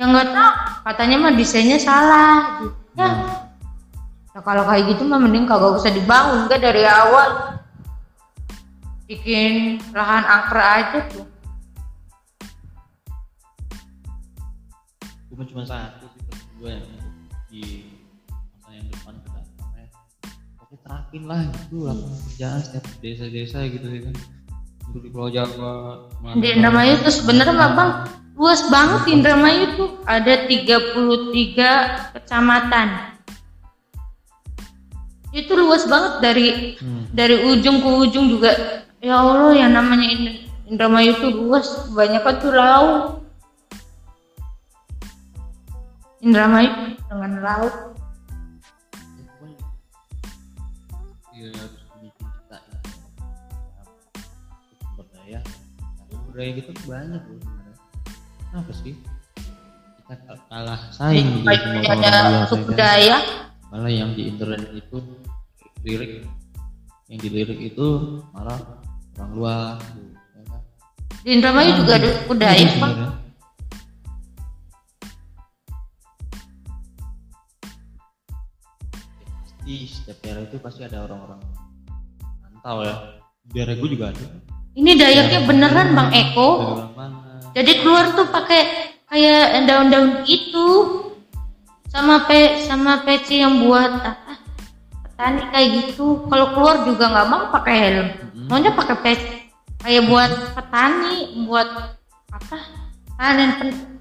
Ya 0.00 0.04
nggak 0.08 0.28
tahu. 0.32 0.52
Katanya 0.88 1.16
mah 1.20 1.32
desainnya 1.36 1.80
salah. 1.80 2.64
Ya 2.96 3.43
Ya 4.34 4.40
kalau 4.42 4.66
kayak 4.66 4.90
gitu 4.90 5.06
mah 5.06 5.22
mending 5.22 5.46
kagak 5.46 5.78
usah 5.78 5.94
dibangun 5.94 6.50
kan 6.50 6.58
dari 6.58 6.82
awal. 6.82 7.62
Bikin 9.06 9.78
lahan 9.94 10.26
angker 10.26 10.58
aja 10.58 10.98
tuh. 11.06 11.34
cuma 15.34 15.50
cuma 15.50 15.64
satu 15.66 16.06
sih 16.14 16.22
gue 16.62 16.70
yang 16.70 16.86
di 17.50 17.62
masa 18.54 18.70
yang 18.70 18.86
depan 18.86 19.14
ya 19.18 19.86
oke 20.62 20.74
terakin 20.78 21.22
lah 21.26 21.42
gitu 21.50 21.90
lapangan 21.90 22.22
kerjaan 22.30 22.60
setiap 22.62 22.84
desa-desa 23.02 23.58
gitu 23.66 23.82
ya 23.82 24.00
kan 24.06 24.16
untuk 24.86 25.00
di 25.02 25.10
Pulau 25.10 25.34
Jawa 25.34 26.06
Di 26.38 26.54
Indramayu 26.54 27.02
tuh 27.02 27.10
sebenarnya 27.10 27.50
mah 27.50 27.70
bang 27.74 27.90
luas 28.38 28.62
banget 28.70 29.02
Indramayu 29.10 29.74
tuh 29.74 29.90
ada 30.06 30.46
33 30.46 32.14
kecamatan. 32.14 33.13
Itu 35.34 35.58
luas 35.58 35.82
banget 35.84 36.22
dari 36.22 36.46
Hmm. 36.78 37.10
dari 37.10 37.34
ujung 37.50 37.82
ke 37.82 37.88
ujung 38.06 38.30
juga. 38.30 38.54
Ya 39.02 39.18
Allah 39.18 39.50
yang 39.52 39.74
namanya 39.74 40.06
Ind- 40.06 40.38
Indramayu 40.64 41.12
tuh 41.18 41.34
luas, 41.34 41.66
kebanyakan 41.90 42.34
tuh 42.38 42.52
laut. 42.54 43.02
Indramayu 46.20 46.70
dengan 47.04 47.32
laut. 47.42 47.74
ya 51.34 51.50
harus 51.50 51.82
bikin 51.98 52.26
kita 52.30 52.56
sumber 54.78 55.06
daya 55.12 55.40
sumber 56.08 56.32
daya 56.32 56.52
kita 56.54 56.70
tuh 56.72 56.84
banyak 56.86 57.22
loh 57.26 57.38
sebenarnya 57.42 57.74
kenapa 58.48 58.72
sih 58.72 58.94
kita 59.98 60.14
kal- 60.24 60.44
kalah 60.46 60.80
saing 60.94 61.42
gitu 61.42 61.58
sama 61.82 62.00
ada 62.00 62.20
orang-orang 62.46 63.02
ya 63.02 63.10
kan? 63.18 63.22
malah 63.68 63.90
yang 63.90 64.10
di 64.14 64.22
internet 64.30 64.62
itu 64.72 64.98
lirik 65.84 66.24
yang 67.12 67.18
dilirik 67.20 67.60
itu 67.60 68.18
malah 68.32 68.56
orang 69.20 69.32
luar. 69.36 69.76
Gitu, 69.76 70.16
ya 70.16 70.42
kan? 70.48 70.60
Di 71.20 71.28
Indramayu 71.36 71.72
juga 71.84 71.92
ada. 72.00 72.08
Ya, 72.08 73.12
pasti 79.44 79.74
setiap 79.88 80.18
daerah 80.24 80.42
itu 80.44 80.56
pasti 80.60 80.80
ada 80.84 81.04
orang-orang 81.04 81.40
rantau 82.44 82.76
ya. 82.84 82.96
Daerah 83.52 83.74
gue 83.76 83.88
juga 83.92 84.12
ada. 84.12 84.24
Ini 84.74 84.92
dayaknya 84.96 85.40
beneran 85.44 85.92
Bang 85.92 86.10
Eko. 86.12 86.48
Jadi 87.54 87.72
keluar 87.84 88.12
tuh 88.16 88.26
pakai 88.32 88.60
kayak 89.08 89.68
daun-daun 89.68 90.24
itu 90.26 90.66
sama 91.92 92.26
pe 92.26 92.58
sama 92.66 93.06
peci 93.06 93.38
yang 93.38 93.62
buat 93.62 94.02
apa 94.02 94.43
petani 95.14 95.42
kayak 95.54 95.68
gitu. 95.78 96.26
Kalau 96.26 96.46
keluar 96.58 96.76
juga 96.82 97.04
nggak 97.06 97.28
mau 97.30 97.42
pakai 97.54 97.74
helm. 97.78 98.08
Maunya 98.50 98.74
pakai 98.74 98.96
peci 98.98 99.46
kayak 99.78 100.10
buat 100.10 100.32
petani, 100.58 101.46
buat 101.46 101.68
apa? 102.34 102.58
Panen 103.14 103.50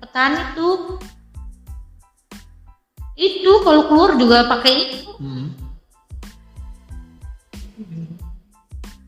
petani 0.02 0.42
tuh. 0.58 0.98
Itu 3.14 3.62
kalau 3.62 3.86
keluar 3.86 4.18
juga 4.18 4.50
pakai 4.50 4.74
itu. 4.74 5.14
Hmm. 5.22 5.54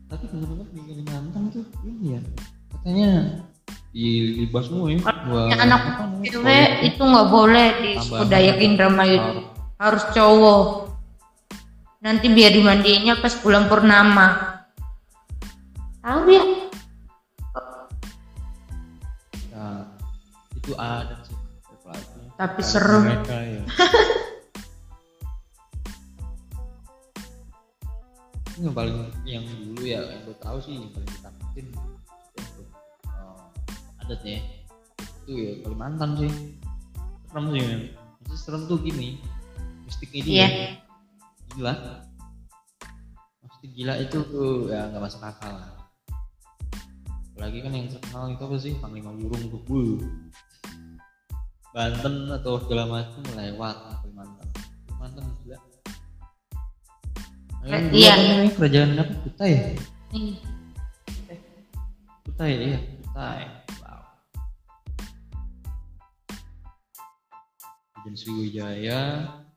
Tapi 0.06 0.24
bener-bener 0.30 0.66
di 0.70 0.80
Kalimantan 0.86 1.42
tuh 1.50 1.66
ini 1.82 2.14
ya 2.14 2.20
katanya 2.70 3.10
di 3.90 4.06
libas 4.38 4.70
semua 4.70 4.94
ya. 4.94 5.02
Buat 5.02 5.50
Ya, 5.50 5.56
anak 5.58 5.82
cewek 6.22 6.70
itu 6.86 7.02
nggak 7.02 7.28
boleh 7.34 7.68
di 7.82 7.90
Dayak 8.30 8.62
Indramayu 8.62 9.50
harus 9.82 10.06
cowok 10.14 10.85
nanti 12.00 12.26
biar 12.28 12.52
dimandiinnya 12.52 13.20
pas 13.20 13.34
bulan 13.40 13.68
purnama. 13.68 14.60
Tahu 16.04 16.20
ya? 16.30 16.44
Nah, 19.50 19.90
itu 20.54 20.72
ada 20.78 21.16
sih. 21.26 21.36
Tapi 22.36 22.60
Ada 22.60 22.68
seru. 22.68 23.00
Mereka 23.00 23.32
ya. 23.32 23.62
Ini 28.56 28.72
yang 28.72 28.76
paling 28.76 28.96
yang 29.28 29.44
dulu 29.44 29.84
ya 29.84 30.00
yang 30.00 30.24
gue 30.24 30.32
tahu 30.40 30.56
sih 30.64 30.80
yang 30.80 30.88
paling 30.88 31.04
ditakutin 31.12 31.76
uh, 33.04 33.52
adatnya 34.00 34.40
itu 35.28 35.32
ya 35.36 35.60
Kalimantan 35.60 36.16
sih. 36.16 36.32
Serem 37.28 37.52
sih 37.52 37.60
men. 37.60 37.82
Serem 38.32 38.64
tuh 38.64 38.80
gini 38.80 39.20
mistiknya 39.84 40.20
dia. 40.24 40.32
Iya. 40.32 40.85
Gila? 41.56 41.74
Mistik 43.42 43.70
gila 43.72 43.94
itu 43.98 44.18
tuh 44.28 44.68
ya 44.68 44.92
nggak 44.92 45.02
masuk 45.02 45.24
akal 45.24 45.56
lah. 45.56 45.72
Apalagi 47.32 47.58
kan 47.64 47.72
yang 47.72 47.88
terkenal 47.88 48.32
itu 48.32 48.42
apa 48.44 48.56
sih? 48.60 48.72
Panglima 48.76 49.12
burung 49.16 49.44
tuh. 49.48 50.00
Banten 51.72 52.32
atau 52.32 52.56
segala 52.64 52.88
macam 52.88 53.20
lewat 53.36 53.76
Kalimantan 54.00 54.48
Kalimantan 54.88 55.24
gila 55.44 55.58
dulu 57.66 57.98
iya. 57.98 58.14
namanya? 58.14 58.52
kerajaan 58.54 58.90
apa? 58.94 59.14
Kutai. 59.26 59.52
Ya 59.52 61.34
Kutai 62.22 62.52
iya 62.54 62.78
Kutai. 63.02 63.42
Wow. 63.82 64.02
Raden 67.98 68.14
Sriwijaya 68.14 69.00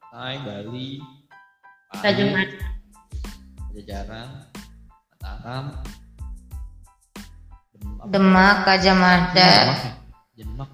Kutai 0.02 0.36
Bali 0.41 0.89
Bali, 1.90 2.24
Mata. 2.30 2.68
Pajajaran 3.74 4.30
Mataram. 5.10 5.66
Demak. 8.14 8.58
Gajah 8.64 8.96
Mada. 8.96 9.52
Demak 10.38 10.70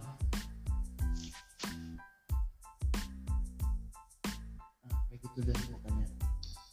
nah, 4.83 4.99
kayak 5.09 5.19
gitu 5.23 5.39
deh 5.41 5.55
pokoknya. 5.55 6.07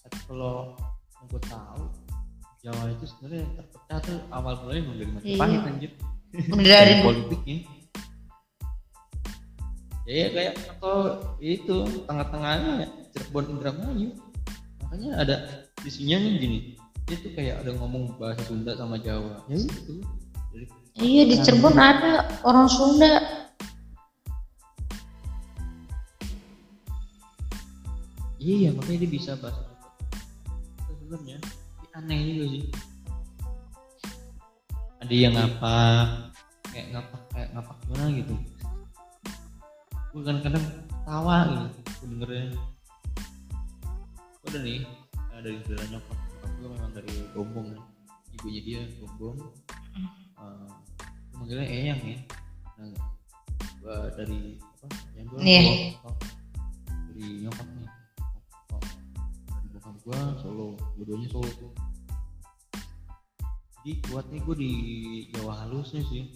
Tapi 0.03 0.19
kalau 0.27 0.75
yang 1.23 1.27
gue 1.31 1.43
tahu 1.47 1.85
Jawa 2.63 2.95
itu 2.95 3.05
sebenarnya 3.11 3.47
terpecah 3.59 3.99
tuh 4.07 4.19
awal 4.31 4.55
mulanya 4.63 4.81
emang 4.83 4.97
dari 4.99 5.11
Majapahit 5.11 5.55
Iya. 5.55 5.71
anjir. 5.71 5.93
Dari 6.63 6.95
politiknya. 7.03 7.59
Ya, 10.03 10.15
ya 10.19 10.29
kayak 10.35 10.55
atau 10.77 10.97
itu 11.39 11.77
tengah-tengahnya 12.11 12.71
ya, 12.83 12.89
Cirebon 13.15 13.55
Indramayu 13.55 14.11
makanya 14.93 15.25
ada 15.25 15.37
isinya 15.89 16.21
nih 16.21 16.37
gini. 16.37 16.59
Dia 17.09 17.17
tuh 17.25 17.33
kayak 17.33 17.65
ada 17.65 17.73
ngomong 17.81 18.21
bahasa 18.21 18.45
Sunda 18.45 18.77
sama 18.77 19.01
Jawa. 19.01 19.41
Ya 19.49 19.57
itu 19.57 20.05
jadi 20.53 20.67
iya 21.01 21.23
di 21.25 21.37
Cirebon 21.41 21.81
ada 21.81 22.29
orang 22.45 22.69
Sunda. 22.69 23.49
Iya 28.37 28.77
makanya 28.77 29.09
dia 29.09 29.11
bisa 29.17 29.33
bahasa 29.41 29.65
sebenarnya 30.85 31.41
aneh 31.97 32.21
juga 32.29 32.45
sih. 32.53 32.65
Ada 35.01 35.15
yang 35.17 35.33
ngapa 35.41 35.77
kayak 36.69 36.87
ngapa 36.93 37.17
kayak 37.33 37.49
ngapa 37.57 37.73
gimana 37.81 38.05
gitu. 38.13 38.35
Gue 40.13 40.21
kan 40.21 40.37
kadang 40.45 40.65
tawa 41.09 41.65
gitu 41.81 42.13
dengernya 42.13 42.72
udah 44.49 44.61
nih 44.63 44.81
eh, 45.33 45.41
dari 45.41 45.59
daerah 45.67 45.87
nyokap 45.97 46.19
nyokap 46.19 46.51
gue 46.59 46.69
memang 46.69 46.93
dari 46.93 47.15
Gombong 47.35 47.69
ibunya 48.33 48.61
dia 48.65 48.81
Gombong. 48.99 49.39
Uh, 50.41 50.67
manggilnya 51.37 51.69
Eyang 51.69 52.01
ya. 52.03 52.19
Nah, 52.81 52.91
gua 53.79 54.11
dari 54.19 54.59
apa? 54.59 54.87
Yang 55.15 55.27
gue 55.31 55.39
Iya. 55.45 55.61
dari 57.13 57.27
nyokap 57.47 57.67
nih. 57.71 57.89
Oh, 58.75 58.83
dari 59.47 59.69
bokap 59.71 59.97
gue 60.03 60.19
Solo. 60.43 60.69
Dua-duanya 60.99 61.29
Solo 61.31 61.51
tuh. 61.61 61.73
Jadi 63.83 63.93
kuatnya 64.11 64.39
gue 64.43 64.57
di 64.59 64.73
Jawa 65.35 65.67
halusnya 65.67 66.03
sih. 66.11 66.35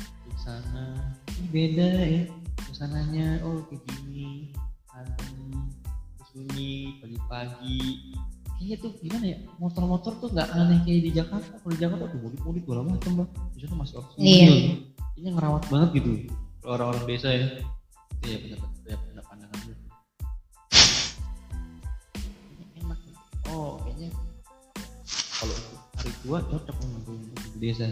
ke 0.04 0.36
sana. 0.36 1.16
Ini 1.32 1.48
beda 1.48 1.88
ya 2.04 2.43
ke 2.58 2.72
sananya 2.74 3.42
oh 3.42 3.62
kayak 3.66 3.82
gini 3.88 4.54
pagi 4.86 5.44
sunyi 6.34 6.98
pagi-pagi. 6.98 8.10
Kayaknya 8.54 8.76
tuh 8.82 8.90
gimana 8.98 9.24
ya 9.30 9.38
motor-motor 9.62 10.12
tuh 10.18 10.28
nggak 10.34 10.50
aneh 10.50 10.78
kayak 10.82 11.00
di 11.06 11.10
Jakarta. 11.14 11.54
Kalau 11.62 11.72
di 11.74 11.78
Jakarta 11.78 12.04
tuh 12.10 12.18
mudik-mudik 12.18 12.62
segala 12.66 12.82
macam 12.82 13.10
bang 13.22 13.30
di 13.54 13.58
sana 13.62 13.74
masih 13.78 13.94
orang 14.02 14.10
Iya. 14.18 14.50
ini 15.14 15.28
ngerawat 15.30 15.62
banget 15.70 15.88
gitu. 16.02 16.10
Orang-orang 16.66 17.04
desa 17.06 17.28
ya. 17.30 17.46
Itu 18.18 18.26
ya 18.26 18.38
pendapat 18.42 18.70
ya 18.82 18.96
pendapat 18.98 19.26
pandangan 19.30 19.58
gue 19.62 19.74
Ini 22.50 22.64
enak 22.82 22.98
oh 23.54 23.78
kayaknya 23.86 24.08
kalau 25.38 25.56
hari 25.94 26.12
tua 26.26 26.38
cocok 26.50 26.76
untuk, 26.82 27.14
untuk 27.14 27.50
di 27.54 27.58
desa 27.62 27.86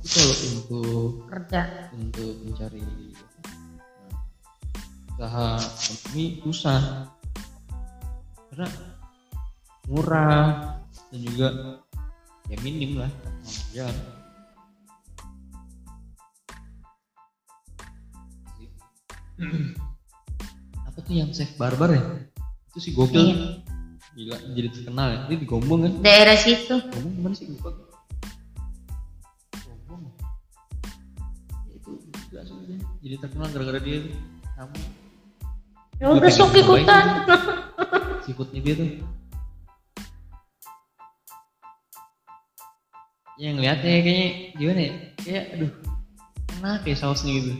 kalau 0.00 0.36
untuk 0.48 1.28
Kerja. 1.28 1.92
untuk 1.92 2.32
mencari 2.48 2.80
nah, 5.20 5.28
usaha 5.28 5.48
ini 6.16 6.40
susah. 6.40 6.80
Karena 8.48 8.68
murah 9.92 10.80
dan 11.12 11.20
juga 11.20 11.48
ya 12.48 12.56
minim 12.64 13.04
lah. 13.04 13.12
Ya. 13.76 13.92
Apa 20.88 20.98
tuh 21.04 21.12
yang 21.12 21.28
chef 21.36 21.52
barbar 21.60 21.92
ya? 21.92 22.02
Itu 22.72 22.78
si 22.80 22.90
gokil. 22.96 23.20
Iya. 23.20 23.36
gila 24.10 24.36
jadi 24.56 24.68
terkenal 24.74 25.06
ya. 25.12 25.18
Ini 25.30 25.36
di 25.38 25.46
Gombong 25.46 25.80
kan? 25.86 25.92
Daerah 26.02 26.34
situ. 26.34 26.82
Gombong 26.82 27.14
gimana 27.14 27.34
sih? 27.36 27.46
Lupa 27.46 27.89
jadi 33.10 33.26
terkenal 33.26 33.50
gara-gara 33.50 33.82
dia 33.82 34.06
tuh 34.06 34.14
kamu 34.54 34.78
Ya 35.98 36.06
udah 36.14 36.30
sok 36.30 36.54
ikutan. 36.54 37.04
seafoodnya 38.22 38.62
dia 38.62 38.74
tuh 38.78 38.86
yang 43.34 43.58
lihatnya 43.58 43.98
kayaknya 43.98 44.28
gimana 44.54 44.80
ya 44.86 44.92
kayak 45.18 45.44
aduh 45.58 45.72
enak 46.54 46.78
kayak 46.86 46.98
sausnya 47.02 47.34
gitu 47.34 47.52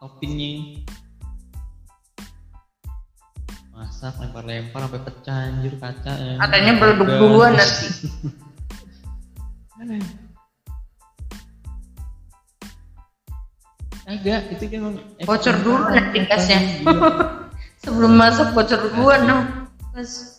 toppingnya 0.00 0.80
masak 3.76 4.16
lempar-lempar 4.24 4.88
sampai 4.88 5.00
pecah 5.04 5.36
anjir 5.52 5.74
kaca 5.78 6.12
ya. 6.16 6.34
Katanya 6.40 6.72
Pedas. 6.82 7.06
duluan 7.20 7.52
nanti. 7.54 7.86
Agak, 14.08 14.40
itu 14.56 14.64
kan 14.72 14.96
Bocor 15.28 15.56
dulu 15.60 15.84
nanti 15.92 16.24
gasnya. 16.24 16.58
Gila. 16.80 17.10
Sebelum 17.84 18.16
masuk 18.16 18.56
bocor 18.56 18.80
duluan 18.90 19.20
dong. 19.28 19.44
Terus 19.92 20.38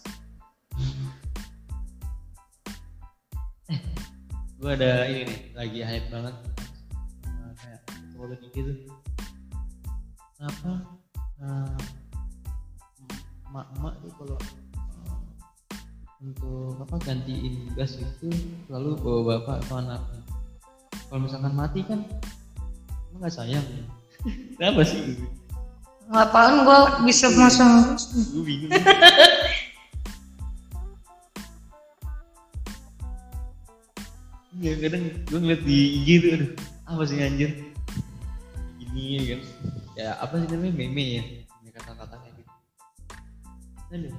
gue 4.59 4.76
ada 4.76 5.07
ini 5.07 5.24
nih 5.24 5.39
lagi 5.55 5.80
hype 5.88 6.11
banget 6.11 6.36
sama 7.24 7.47
kayak 7.63 7.80
psikologi 7.88 8.47
gitu 8.51 8.74
kenapa 10.36 10.72
eh, 11.39 11.78
emak-emak 13.47 13.93
tuh 14.03 14.11
kalau 14.20 14.36
eh, 14.36 15.15
untuk 16.20 16.76
apa 16.84 16.95
gantiin 16.99 17.72
gas 17.72 18.03
itu 18.03 18.28
selalu 18.67 18.99
bawa 18.99 19.20
bapak 19.39 19.63
atau 19.63 19.76
anaknya 19.80 20.22
kalau 21.07 21.20
misalkan 21.24 21.53
mati 21.55 21.80
kan 21.88 22.03
nggak 23.18 23.34
sayang. 23.34 23.66
Ya? 23.66 23.84
kenapa 24.57 24.82
sih? 24.86 25.18
Ngapain 26.10 26.66
gua 26.66 27.01
bisa 27.05 27.30
masang? 27.34 27.97
Gue 28.34 28.43
bingung. 28.45 28.72
Iya 34.60 34.76
kadang 34.76 35.07
gue 35.24 35.39
ngeliat 35.39 35.64
di 35.64 36.03
IG 36.03 36.07
tuh 36.20 36.30
aduh 36.36 36.51
apa 36.84 37.01
sih 37.07 37.16
anjir? 37.24 37.51
Ini 38.76 39.03
ya 39.07 39.24
kan? 39.24 39.41
Ya 39.95 40.07
apa 40.20 40.36
sih 40.36 40.51
namanya? 40.51 40.76
Meme 40.76 41.05
ya? 41.16 41.24
Meme 41.64 41.72
kata-kata 41.72 42.20
kayak 42.20 42.34
gitu. 42.43 42.51
Aduh 43.95 44.12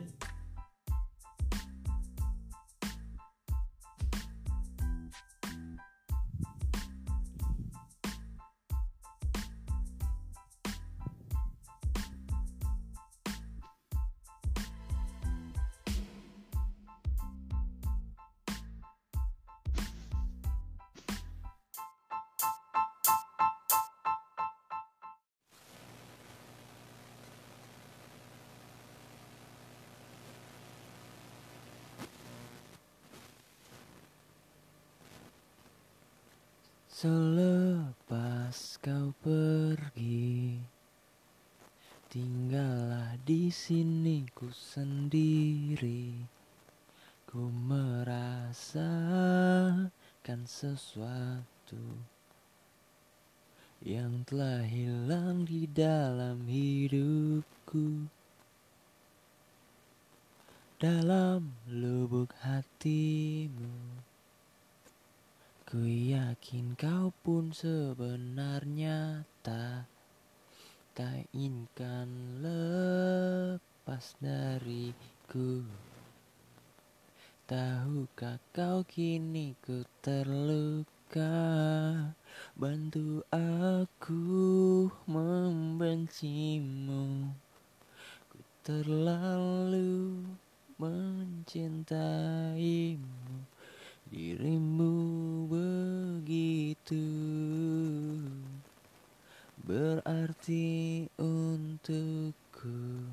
berarti 99.70 101.06
untukku. 101.14 103.06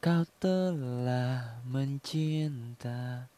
Kau 0.00 0.24
telah 0.40 1.60
mencinta 1.68 3.28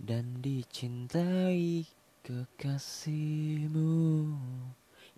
dan 0.00 0.40
dicintai 0.40 1.84
kekasihmu. 2.24 3.92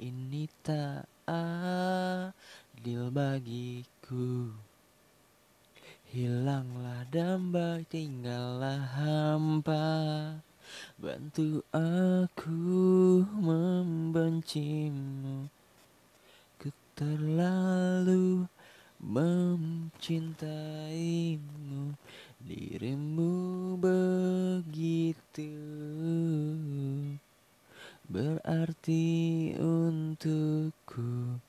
Ini 0.02 0.50
tak 0.66 1.06
adil 1.30 3.14
bagiku. 3.14 4.50
Hilanglah 6.10 7.02
damba, 7.10 7.82
tinggallah 7.86 8.78
hampa 8.94 9.86
Bantu 10.98 11.62
aku 11.70 12.58
membencimu. 13.40 15.48
Ku 16.58 16.68
terlalu 16.96 18.46
mencintaimu. 19.02 21.94
Dirimu 22.46 23.74
begitu 23.82 25.50
Berarti 28.06 29.50
untukku 29.58 31.42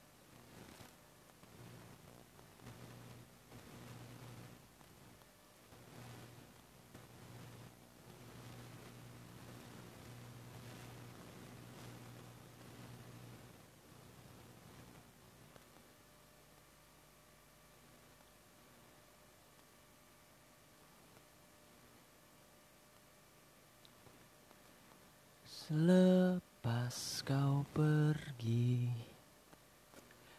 Selepas 25.68 27.28
kau 27.28 27.68
pergi, 27.76 28.88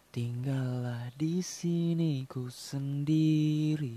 tinggallah 0.08 1.12
di 1.20 1.44
sini 1.44 2.24
ku 2.24 2.48
sendiri. 2.48 3.92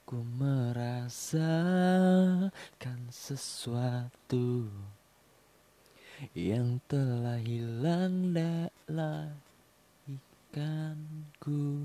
Ku 0.00 0.24
merasakan 0.40 1.52
sesuatu 3.12 4.64
yang 6.32 6.80
telah 6.88 7.36
hilang 7.36 8.32
dalam 8.32 9.36
ikanku. 10.08 11.84